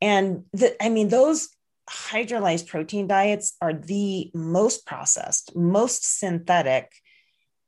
[0.00, 1.48] And the, I mean, those
[1.88, 6.92] hydrolyzed protein diets are the most processed, most synthetic.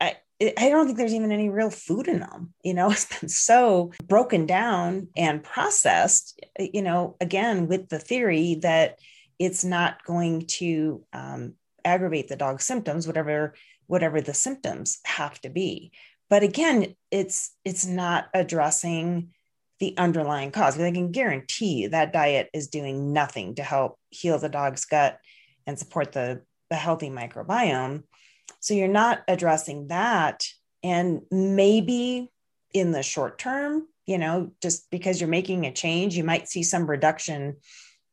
[0.01, 2.55] I, I don't think there's even any real food in them.
[2.63, 8.57] You know, it's been so broken down and processed, you know, again, with the theory
[8.63, 8.99] that
[9.39, 13.55] it's not going to um, aggravate the dog's symptoms, whatever
[13.87, 15.93] whatever the symptoms have to be.
[16.31, 19.31] But again, it's it's not addressing
[19.81, 20.75] the underlying cause.
[20.75, 24.85] because I can guarantee you that diet is doing nothing to help heal the dog's
[24.85, 25.19] gut
[25.67, 28.05] and support the, the healthy microbiome.
[28.61, 30.47] So you're not addressing that.
[30.83, 32.31] And maybe
[32.73, 36.63] in the short term, you know, just because you're making a change, you might see
[36.63, 37.57] some reduction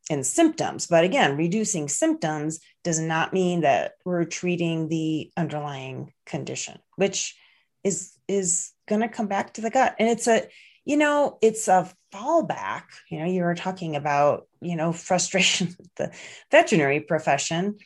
[0.10, 0.88] in symptoms.
[0.88, 7.36] But again, reducing symptoms does not mean that we're treating the underlying condition, which
[7.84, 9.96] is is going to come back to the gut.
[10.00, 10.48] And it's a
[10.86, 12.84] you know, it's a fallback.
[13.10, 16.12] You know, you were talking about, you know, frustration with the
[16.52, 17.78] veterinary profession.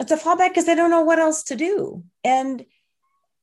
[0.00, 2.04] It's a fallback because they don't know what else to do.
[2.24, 2.64] And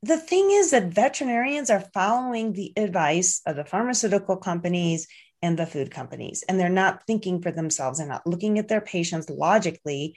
[0.04, 5.08] the thing is that veterinarians are following the advice of the pharmaceutical companies
[5.44, 7.98] and the food companies, and they're not thinking for themselves.
[7.98, 10.16] They're not looking at their patients logically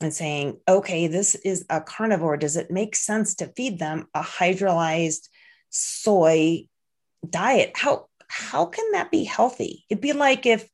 [0.00, 2.36] and saying, okay, this is a carnivore.
[2.36, 5.28] Does it make sense to feed them a hydrolyzed
[5.70, 6.66] soy
[7.28, 7.72] diet?
[7.74, 9.84] How how can that be healthy?
[9.88, 10.68] It'd be like if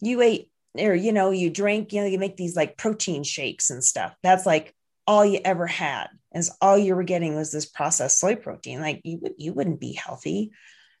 [0.00, 3.70] you ate or you know you drink you know you make these like protein shakes
[3.70, 4.14] and stuff.
[4.22, 4.74] That's like
[5.06, 8.80] all you ever had is all you were getting was this processed soy protein.
[8.80, 10.52] Like you would you wouldn't be healthy.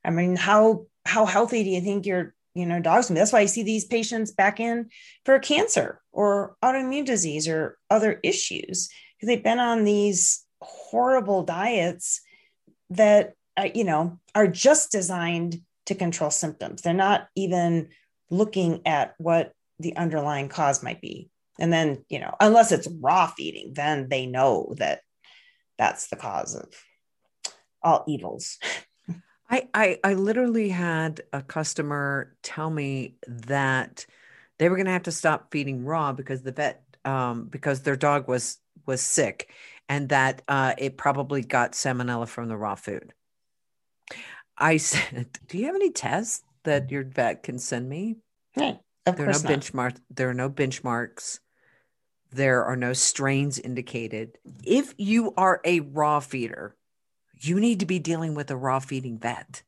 [0.04, 3.46] I mean how how healthy do you think your you know dogs that's why i
[3.46, 4.90] see these patients back in
[5.24, 8.88] for cancer or autoimmune disease or other issues.
[9.16, 12.20] Because they've been on these horrible diets
[12.90, 17.88] that uh, you know are just designed to control symptoms they're not even
[18.32, 21.28] looking at what the underlying cause might be.
[21.58, 25.00] And then, you know, unless it's raw feeding, then they know that
[25.78, 26.72] that's the cause of
[27.82, 28.58] all evils.
[29.50, 34.06] I, I I literally had a customer tell me that
[34.58, 37.96] they were going to have to stop feeding raw because the vet um, because their
[37.96, 39.50] dog was was sick
[39.90, 43.12] and that uh, it probably got salmonella from the raw food.
[44.56, 48.16] I said, "Do you have any tests that your vet can send me?"
[48.56, 48.78] Right.
[49.06, 49.52] Of there are no course not.
[49.52, 49.96] benchmark.
[50.10, 51.40] There are no benchmarks.
[52.30, 54.38] There are no strains indicated.
[54.64, 56.76] If you are a raw feeder,
[57.40, 59.62] you need to be dealing with a raw feeding vet.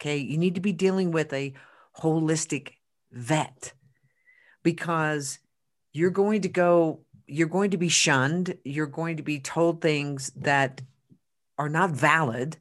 [0.00, 1.54] Okay, you need to be dealing with a
[1.98, 2.74] holistic
[3.10, 3.72] vet
[4.62, 5.38] because
[5.92, 7.00] you're going to go.
[7.26, 8.56] You're going to be shunned.
[8.64, 10.82] You're going to be told things that
[11.58, 12.56] are not valid.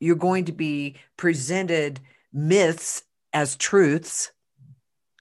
[0.00, 2.00] You're going to be presented
[2.32, 3.02] myths
[3.32, 4.30] as truths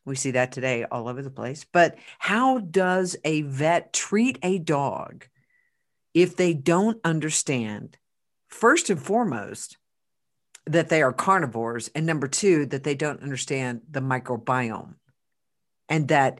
[0.05, 1.65] we see that today all over the place.
[1.71, 5.27] But how does a vet treat a dog
[6.13, 7.97] if they don't understand,
[8.47, 9.77] first and foremost,
[10.65, 14.95] that they are carnivores, and number two, that they don't understand the microbiome
[15.89, 16.39] and that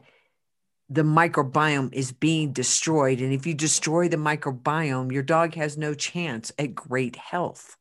[0.88, 3.20] the microbiome is being destroyed.
[3.20, 7.76] And if you destroy the microbiome, your dog has no chance at great health.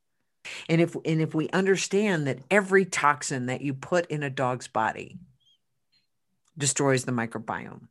[0.68, 4.68] And if and if we understand that every toxin that you put in a dog's
[4.68, 5.18] body
[6.58, 7.88] destroys the microbiome.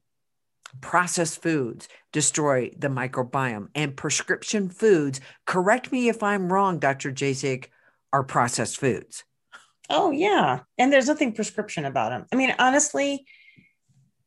[0.81, 7.13] Processed foods destroy the microbiome, and prescription foods, correct me if I'm wrong, Dr.
[7.13, 7.67] Jasek,
[8.13, 9.25] are processed foods.
[9.91, 10.61] Oh, yeah.
[10.79, 12.27] And there's nothing prescription about them.
[12.33, 13.27] I mean, honestly,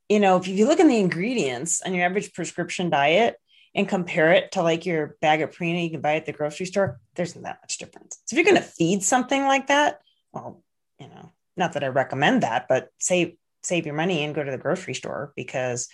[0.10, 3.38] you know, if you look in the ingredients on your average prescription diet
[3.76, 6.66] and compare it to like your bag of Purina you can buy at the grocery
[6.66, 8.20] store, there's not that much difference.
[8.26, 10.00] So if you're going to feed something like that,
[10.32, 10.64] well,
[11.00, 14.52] you know, not that I recommend that, but save save your money and go to
[14.52, 15.90] the grocery store because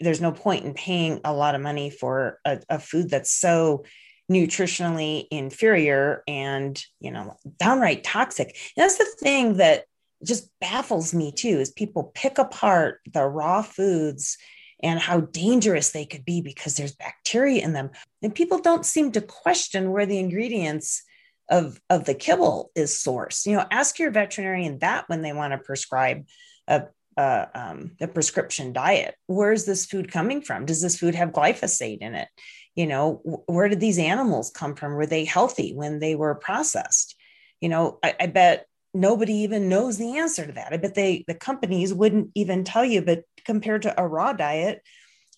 [0.00, 3.84] there's no point in paying a lot of money for a, a food that's so
[4.30, 9.84] nutritionally inferior and you know downright toxic and that's the thing that
[10.22, 14.36] just baffles me too is people pick apart the raw foods
[14.82, 17.90] and how dangerous they could be because there's bacteria in them.
[18.22, 21.02] And people don't seem to question where the ingredients
[21.50, 23.46] of of the kibble is sourced.
[23.46, 26.26] you know ask your veterinarian that when they want to prescribe
[26.66, 29.16] a um, a prescription diet.
[29.26, 30.66] Where's this food coming from?
[30.66, 32.28] Does this food have glyphosate in it?
[32.76, 34.94] You know where did these animals come from?
[34.94, 37.16] Were they healthy when they were processed?
[37.60, 40.72] You know I, I bet nobody even knows the answer to that.
[40.72, 44.82] I bet they the companies wouldn't even tell you but compared to a raw diet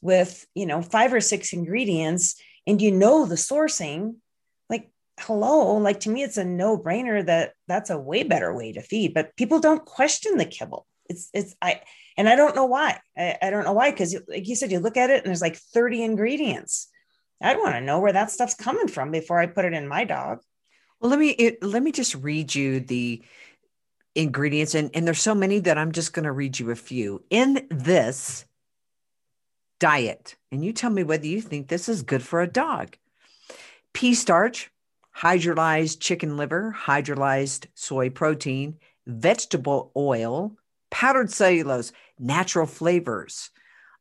[0.03, 2.35] with you know five or six ingredients
[2.67, 4.17] and you know the sourcing
[4.69, 4.91] like
[5.21, 5.77] hello?
[5.77, 9.15] Like to me it's a no brainer that that's a way better way to feed
[9.15, 10.87] but people don't question the kibble.
[11.09, 11.81] It's it's i
[12.17, 12.99] and i don't know why.
[13.17, 15.41] I, I don't know why because like you said you look at it and there's
[15.41, 16.89] like 30 ingredients.
[17.41, 20.03] I'd want to know where that stuff's coming from before i put it in my
[20.05, 20.41] dog.
[21.01, 23.23] Well let me it, let me just read you the
[24.15, 27.23] ingredients and and there's so many that i'm just going to read you a few
[27.31, 28.45] in this
[29.81, 30.37] diet.
[30.53, 32.97] And you tell me whether you think this is good for a dog.
[33.93, 34.71] Pea starch,
[35.17, 40.57] hydrolyzed chicken liver, hydrolyzed soy protein, vegetable oil,
[40.91, 43.51] powdered cellulose, natural flavors.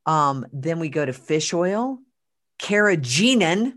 [0.06, 2.00] Um, then we go to fish oil,
[2.62, 3.74] carrageenan,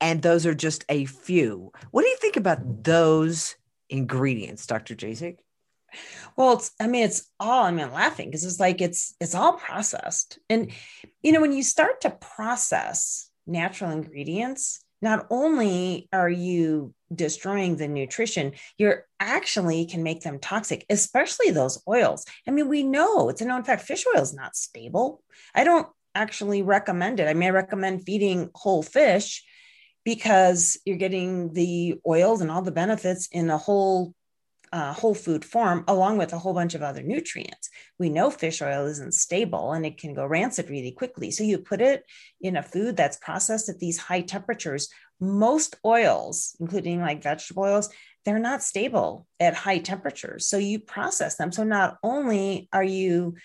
[0.00, 1.72] and those are just a few.
[1.90, 3.56] What do you think about those
[3.88, 4.94] ingredients, Dr.
[4.94, 5.38] Jasek?
[6.36, 9.54] Well, it's, I mean, it's all, I mean, laughing because it's like, it's, it's all
[9.54, 10.38] processed.
[10.50, 10.70] And,
[11.22, 17.88] you know, when you start to process natural ingredients, not only are you destroying the
[17.88, 22.26] nutrition, you're actually can make them toxic, especially those oils.
[22.46, 25.22] I mean, we know it's a known fact fish oil is not stable.
[25.54, 27.28] I don't actually recommend it.
[27.28, 29.44] I may recommend feeding whole fish
[30.04, 34.14] because you're getting the oils and all the benefits in a whole
[34.72, 37.70] uh, whole food form, along with a whole bunch of other nutrients.
[37.98, 41.30] We know fish oil isn't stable and it can go rancid really quickly.
[41.30, 42.04] So you put it
[42.40, 44.88] in a food that's processed at these high temperatures.
[45.20, 47.88] Most oils, including like vegetable oils,
[48.24, 50.46] they're not stable at high temperatures.
[50.46, 51.50] So you process them.
[51.50, 53.36] So not only are you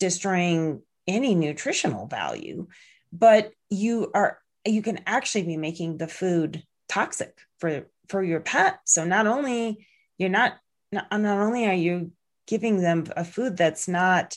[0.00, 2.66] destroying any nutritional value,
[3.12, 8.80] but you are you can actually be making the food toxic for for your pet.
[8.84, 9.86] So not only
[10.18, 10.54] you're not
[10.90, 12.12] not, not only are you
[12.46, 14.36] giving them a food that's not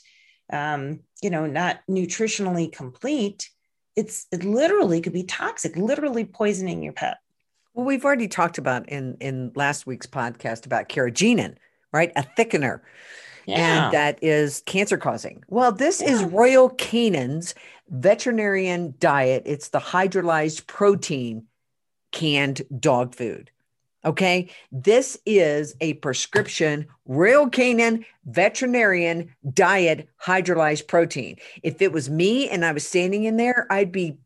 [0.52, 3.50] um, you know not nutritionally complete
[3.96, 7.18] it's it literally could be toxic literally poisoning your pet.
[7.74, 11.56] Well we've already talked about in in last week's podcast about carrageenan
[11.96, 12.12] right?
[12.18, 12.82] A thickener
[13.46, 13.86] yeah.
[13.86, 16.12] and that is cancer causing well this yeah.
[16.12, 17.56] is royal canin's
[17.90, 21.46] veterinarian diet it's the hydrolyzed protein
[22.12, 23.52] canned dog food
[24.06, 24.50] Okay.
[24.72, 31.38] This is a prescription Royal Canin veterinarian diet hydrolyzed protein.
[31.64, 34.18] If it was me and I was standing in there, I'd be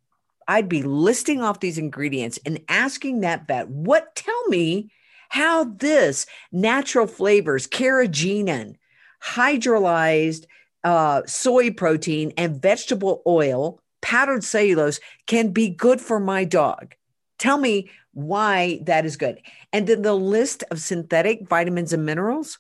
[0.48, 4.92] I'd be listing off these ingredients and asking that vet, what tell me
[5.30, 8.76] how this natural flavors, carrageenan,
[9.24, 10.46] hydrolyzed
[10.84, 16.96] uh, soy protein, and vegetable oil, powdered cellulose can be good for my dog.
[17.38, 19.42] Tell me why that is good.
[19.72, 22.60] And then the list of synthetic vitamins and minerals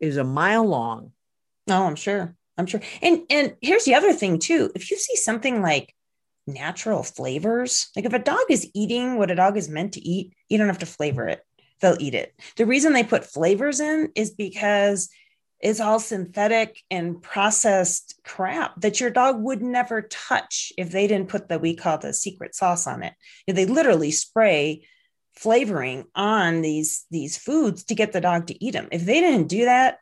[0.00, 1.12] is a mile long.
[1.68, 2.34] Oh, I'm sure.
[2.56, 2.80] I'm sure.
[3.02, 4.70] And and here's the other thing too.
[4.74, 5.94] If you see something like
[6.46, 10.32] natural flavors, like if a dog is eating what a dog is meant to eat,
[10.48, 11.44] you don't have to flavor it.
[11.80, 12.34] They'll eat it.
[12.56, 15.08] The reason they put flavors in is because
[15.60, 21.28] is all synthetic and processed crap that your dog would never touch if they didn't
[21.28, 23.14] put the we call the secret sauce on it.
[23.46, 24.86] They literally spray
[25.34, 28.88] flavoring on these these foods to get the dog to eat them.
[28.92, 29.98] If they didn't do that,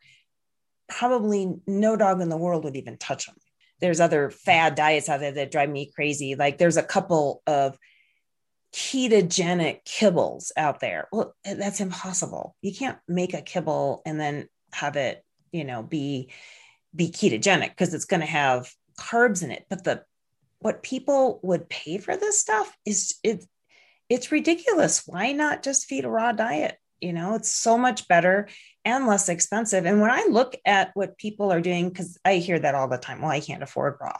[0.87, 3.35] probably no dog in the world would even touch them.
[3.79, 6.35] There's other fad diets out there that drive me crazy.
[6.35, 7.77] Like there's a couple of
[8.73, 11.07] ketogenic kibbles out there.
[11.11, 12.55] Well, that's impossible.
[12.61, 16.29] You can't make a kibble and then have it you know be
[16.95, 18.69] be ketogenic because it's going to have
[18.99, 19.65] carbs in it.
[19.69, 20.03] But the
[20.59, 23.45] what people would pay for this stuff is it
[24.09, 25.03] it's ridiculous.
[25.05, 26.77] Why not just feed a raw diet?
[26.99, 28.47] You know it's so much better
[28.83, 29.85] and less expensive.
[29.85, 32.97] And when i look at what people are doing because i hear that all the
[32.97, 34.17] time well i can't afford raw.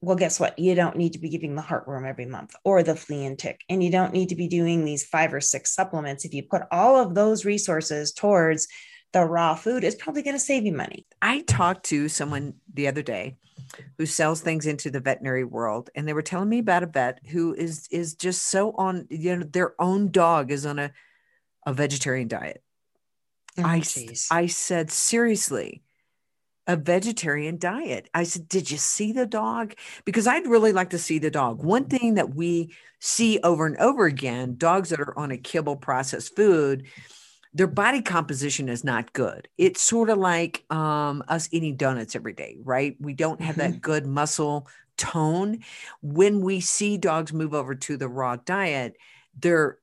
[0.00, 0.58] Well guess what?
[0.58, 3.62] You don't need to be giving the heartworm every month or the flea and tick.
[3.68, 6.24] And you don't need to be doing these five or six supplements.
[6.24, 8.68] If you put all of those resources towards
[9.12, 11.06] the raw food is probably going to save you money.
[11.22, 13.36] I talked to someone the other day
[13.96, 17.20] who sells things into the veterinary world and they were telling me about a vet
[17.28, 20.90] who is is just so on you know their own dog is on a
[21.66, 22.62] a vegetarian diet.
[23.58, 24.28] Oh, I geez.
[24.30, 25.82] I said seriously
[26.68, 28.08] a vegetarian diet.
[28.14, 29.74] I said, Did you see the dog?
[30.04, 31.64] Because I'd really like to see the dog.
[31.64, 35.76] One thing that we see over and over again dogs that are on a kibble
[35.76, 36.86] processed food,
[37.54, 39.48] their body composition is not good.
[39.56, 42.96] It's sort of like um, us eating donuts every day, right?
[43.00, 43.72] We don't have Mm-hmm.
[43.72, 45.60] that good muscle tone.
[46.02, 48.96] When we see dogs move over to the raw diet,
[49.38, 49.78] their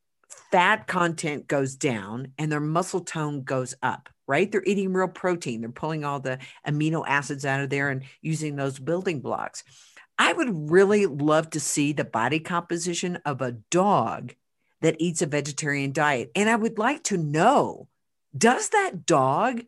[0.51, 4.51] fat content goes down and their muscle tone goes up, right?
[4.51, 5.61] They're eating real protein.
[5.61, 9.63] They're pulling all the amino acids out of there and using those building blocks.
[10.17, 14.33] I would really love to see the body composition of a dog
[14.81, 16.31] that eats a vegetarian diet.
[16.35, 17.87] And I would like to know
[18.37, 19.61] does that dog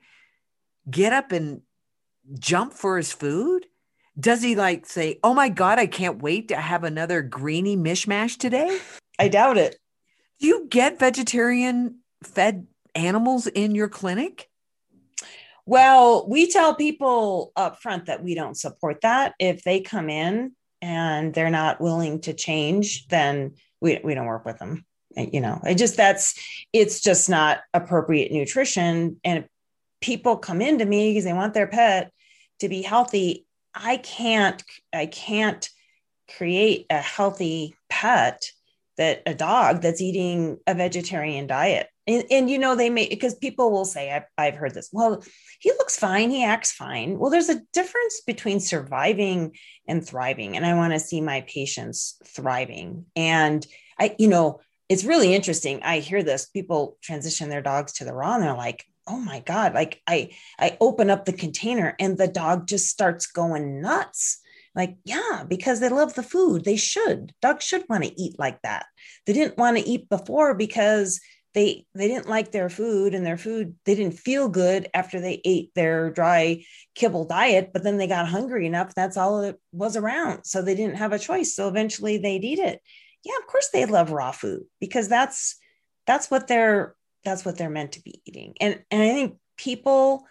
[0.89, 1.62] get up and
[2.38, 3.66] jump for his food?
[4.20, 8.38] Does he like say, Oh my God, I can't wait to have another greeny mishmash
[8.38, 8.80] today?
[9.20, 9.78] I doubt it.
[10.39, 14.49] Do you get vegetarian fed animals in your clinic?
[15.66, 19.34] Well, we tell people up front that we don't support that.
[19.39, 24.45] If they come in and they're not willing to change, then we, we don't work
[24.45, 24.86] with them.
[25.18, 26.39] You know, it just that's
[26.74, 29.20] it's just not appropriate nutrition.
[29.24, 29.45] And
[29.99, 32.11] people come into me because they want their pet
[32.59, 33.45] to be healthy.
[33.74, 34.63] I can't,
[34.93, 35.68] I can't
[36.36, 38.43] create a healthy pet
[38.97, 41.88] that a dog that's eating a vegetarian diet.
[42.07, 45.24] And, and you know, they may, because people will say, I've, I've heard this, well,
[45.59, 47.20] he looks fine, he acts fine.
[47.20, 49.55] Well, there's a difference between surviving
[49.88, 50.55] and thriving.
[50.55, 53.05] And I want to see my patients thriving.
[53.15, 53.65] And
[53.99, 55.82] I, you know, it's really interesting.
[55.84, 59.40] I hear this people transition their dogs to the raw and they're like, oh my
[59.40, 64.40] God, like I, I open up the container and the dog just starts going nuts.
[64.76, 66.64] Like, yeah, because they love the food.
[66.64, 67.34] They should.
[67.42, 68.86] Dogs should want to eat like that.
[69.26, 71.20] They didn't want to eat before because
[71.54, 75.42] they they didn't like their food and their food they didn't feel good after they
[75.44, 76.64] ate their dry
[76.94, 80.76] kibble diet but then they got hungry enough that's all it was around so they
[80.76, 82.80] didn't have a choice so eventually they'd eat it
[83.24, 85.57] yeah of course they love raw food because that's
[86.05, 90.26] that's what they're that's what they're meant to be eating and and i think people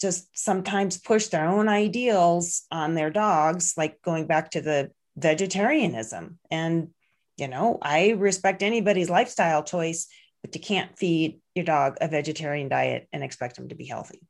[0.00, 6.38] just sometimes push their own ideals on their dogs like going back to the vegetarianism
[6.50, 6.88] and
[7.36, 10.06] you know i respect anybody's lifestyle choice
[10.42, 14.20] but you can't feed your dog a vegetarian diet and expect them to be healthy.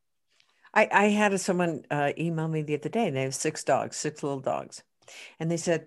[0.72, 3.96] I, I had someone uh, email me the other day and they have six dogs,
[3.96, 4.82] six little dogs.
[5.38, 5.86] And they said,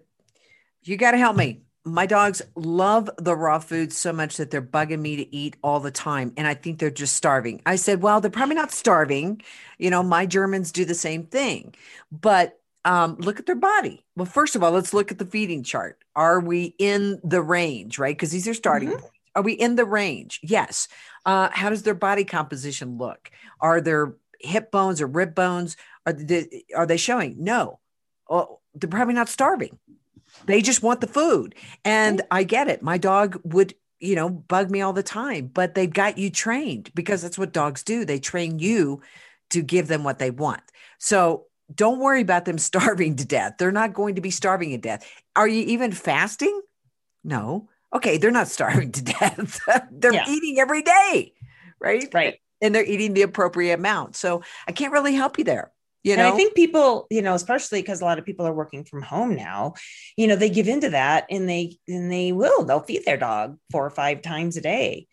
[0.81, 1.61] You got to help me.
[1.85, 5.81] My dogs love the raw food so much that they're bugging me to eat all
[5.81, 6.33] the time.
[6.37, 7.61] And I think they're just starving.
[7.65, 9.41] I said, Well, they're probably not starving.
[9.77, 11.75] You know, my Germans do the same thing.
[12.11, 14.05] But um, look at their body.
[14.15, 15.97] Well, first of all, let's look at the feeding chart.
[16.15, 18.15] Are we in the range, right?
[18.15, 18.99] Because these are starting Mhm.
[18.99, 19.09] points.
[19.35, 20.39] Are we in the range?
[20.43, 20.87] Yes.
[21.25, 23.31] Uh, how does their body composition look?
[23.59, 25.75] Are there hip bones or rib bones?
[26.05, 27.35] Are they, are they showing?
[27.43, 27.79] No.
[28.29, 29.79] Oh, they're probably not starving.
[30.45, 31.55] They just want the food.
[31.85, 32.81] And I get it.
[32.81, 36.91] My dog would, you know, bug me all the time, but they've got you trained
[36.93, 38.05] because that's what dogs do.
[38.05, 39.01] They train you
[39.51, 40.61] to give them what they want.
[40.97, 43.55] So don't worry about them starving to death.
[43.59, 45.09] They're not going to be starving to death.
[45.35, 46.61] Are you even fasting?
[47.23, 47.69] No.
[47.93, 49.59] Okay, they're not starving to death.
[49.91, 50.25] they're Yeah.
[50.27, 51.33] eating every day,
[51.79, 52.09] right?
[52.13, 52.39] Right.
[52.61, 54.15] And they're eating the appropriate amount.
[54.15, 55.72] So I can't really help you there.
[56.03, 58.83] You and I think people, you know, especially because a lot of people are working
[58.83, 59.73] from home now,
[60.17, 62.65] you know, they give into that and they and they will.
[62.65, 65.07] They'll feed their dog four or five times a day.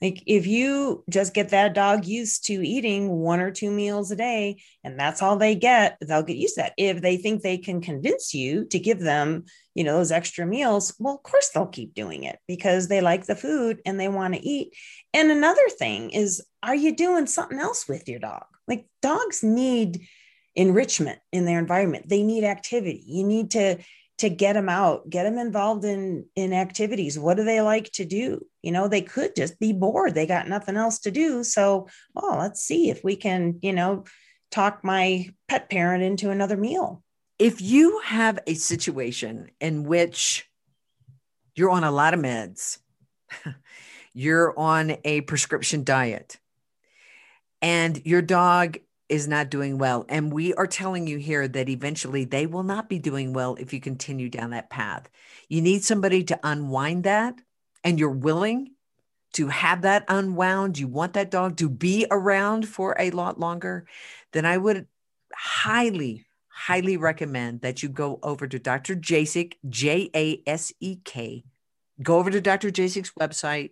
[0.00, 4.16] Like if you just get that dog used to eating one or two meals a
[4.16, 6.74] day and that's all they get, they'll get used to that.
[6.76, 9.44] If they think they can convince you to give them,
[9.74, 13.26] you know, those extra meals, well, of course they'll keep doing it because they like
[13.26, 14.74] the food and they want to eat.
[15.14, 18.44] And another thing is, are you doing something else with your dog?
[18.68, 20.06] Like dogs need
[20.56, 22.08] enrichment in their environment.
[22.08, 23.04] They need activity.
[23.06, 23.78] You need to
[24.18, 27.18] to get them out, get them involved in in activities.
[27.18, 28.44] What do they like to do?
[28.62, 30.14] You know, they could just be bored.
[30.14, 31.44] They got nothing else to do.
[31.44, 34.04] So, well, let's see if we can, you know,
[34.50, 37.02] talk my pet parent into another meal.
[37.38, 40.48] if you have a situation in which
[41.54, 42.78] you're on a lot of meds,
[44.14, 46.38] you're on a prescription diet,
[47.60, 48.78] and your dog
[49.08, 52.88] is not doing well, and we are telling you here that eventually they will not
[52.88, 55.08] be doing well if you continue down that path.
[55.48, 57.34] You need somebody to unwind that,
[57.84, 58.72] and you're willing
[59.34, 60.78] to have that unwound.
[60.78, 63.86] You want that dog to be around for a lot longer,
[64.32, 64.86] then I would
[65.34, 68.96] highly, highly recommend that you go over to Dr.
[68.96, 71.44] Jasek, J A S E K.
[72.02, 72.70] Go over to Dr.
[72.70, 73.70] Jasek's website,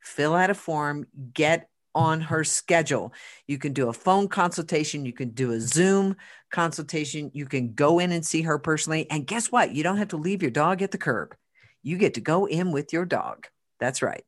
[0.00, 3.12] fill out a form, get on her schedule.
[3.46, 6.16] You can do a phone consultation, you can do a Zoom
[6.50, 9.10] consultation, you can go in and see her personally.
[9.10, 9.74] And guess what?
[9.74, 11.34] You don't have to leave your dog at the curb.
[11.82, 13.46] You get to go in with your dog.
[13.80, 14.22] That's right.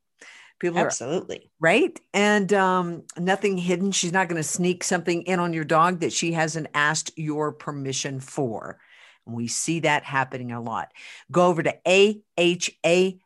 [0.58, 1.36] People Absolutely.
[1.36, 2.00] are right.
[2.14, 3.92] And um, nothing hidden.
[3.92, 7.52] She's not going to sneak something in on your dog that she hasn't asked your
[7.52, 8.80] permission for.
[9.26, 10.90] And we see that happening a lot.
[11.30, 13.20] Go over to ahavet.com.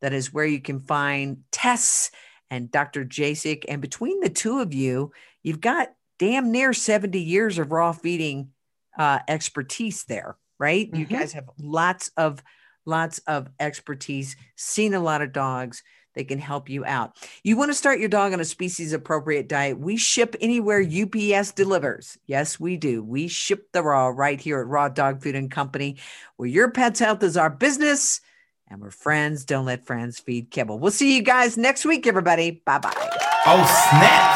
[0.00, 2.10] That is where you can find Tess
[2.50, 3.04] and Dr.
[3.04, 3.64] Jasek.
[3.68, 5.88] And between the two of you, you've got
[6.18, 8.50] damn near 70 years of raw feeding
[8.98, 10.88] uh, expertise there, right?
[10.92, 11.10] You Mhm.
[11.10, 12.42] guys have lots of
[12.84, 15.82] lots of expertise, seen a lot of dogs.
[16.14, 17.16] They can help you out.
[17.44, 19.78] You want to start your dog on a species appropriate diet.
[19.78, 22.16] We ship anywhere UPS delivers.
[22.26, 23.04] Yes, we do.
[23.04, 25.98] We ship the raw right here at Raw Dog Food and Company,
[26.36, 28.20] where your pet's health is our business
[28.70, 29.44] and we're friends.
[29.44, 30.78] Don't let friends feed kibble.
[30.78, 32.62] We'll see you guys next week, everybody.
[32.64, 32.92] Bye bye.
[33.46, 34.34] Oh, snap!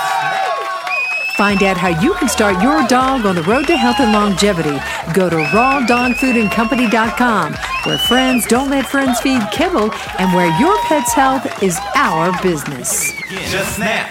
[1.36, 4.78] Find out how you can start your dog on the road to health and longevity.
[5.14, 7.54] Go to rawdogfoodandcompany.com,
[7.84, 13.12] where friends don't let friends feed kibble and where your pet's health is our business.
[13.50, 14.08] Just snap!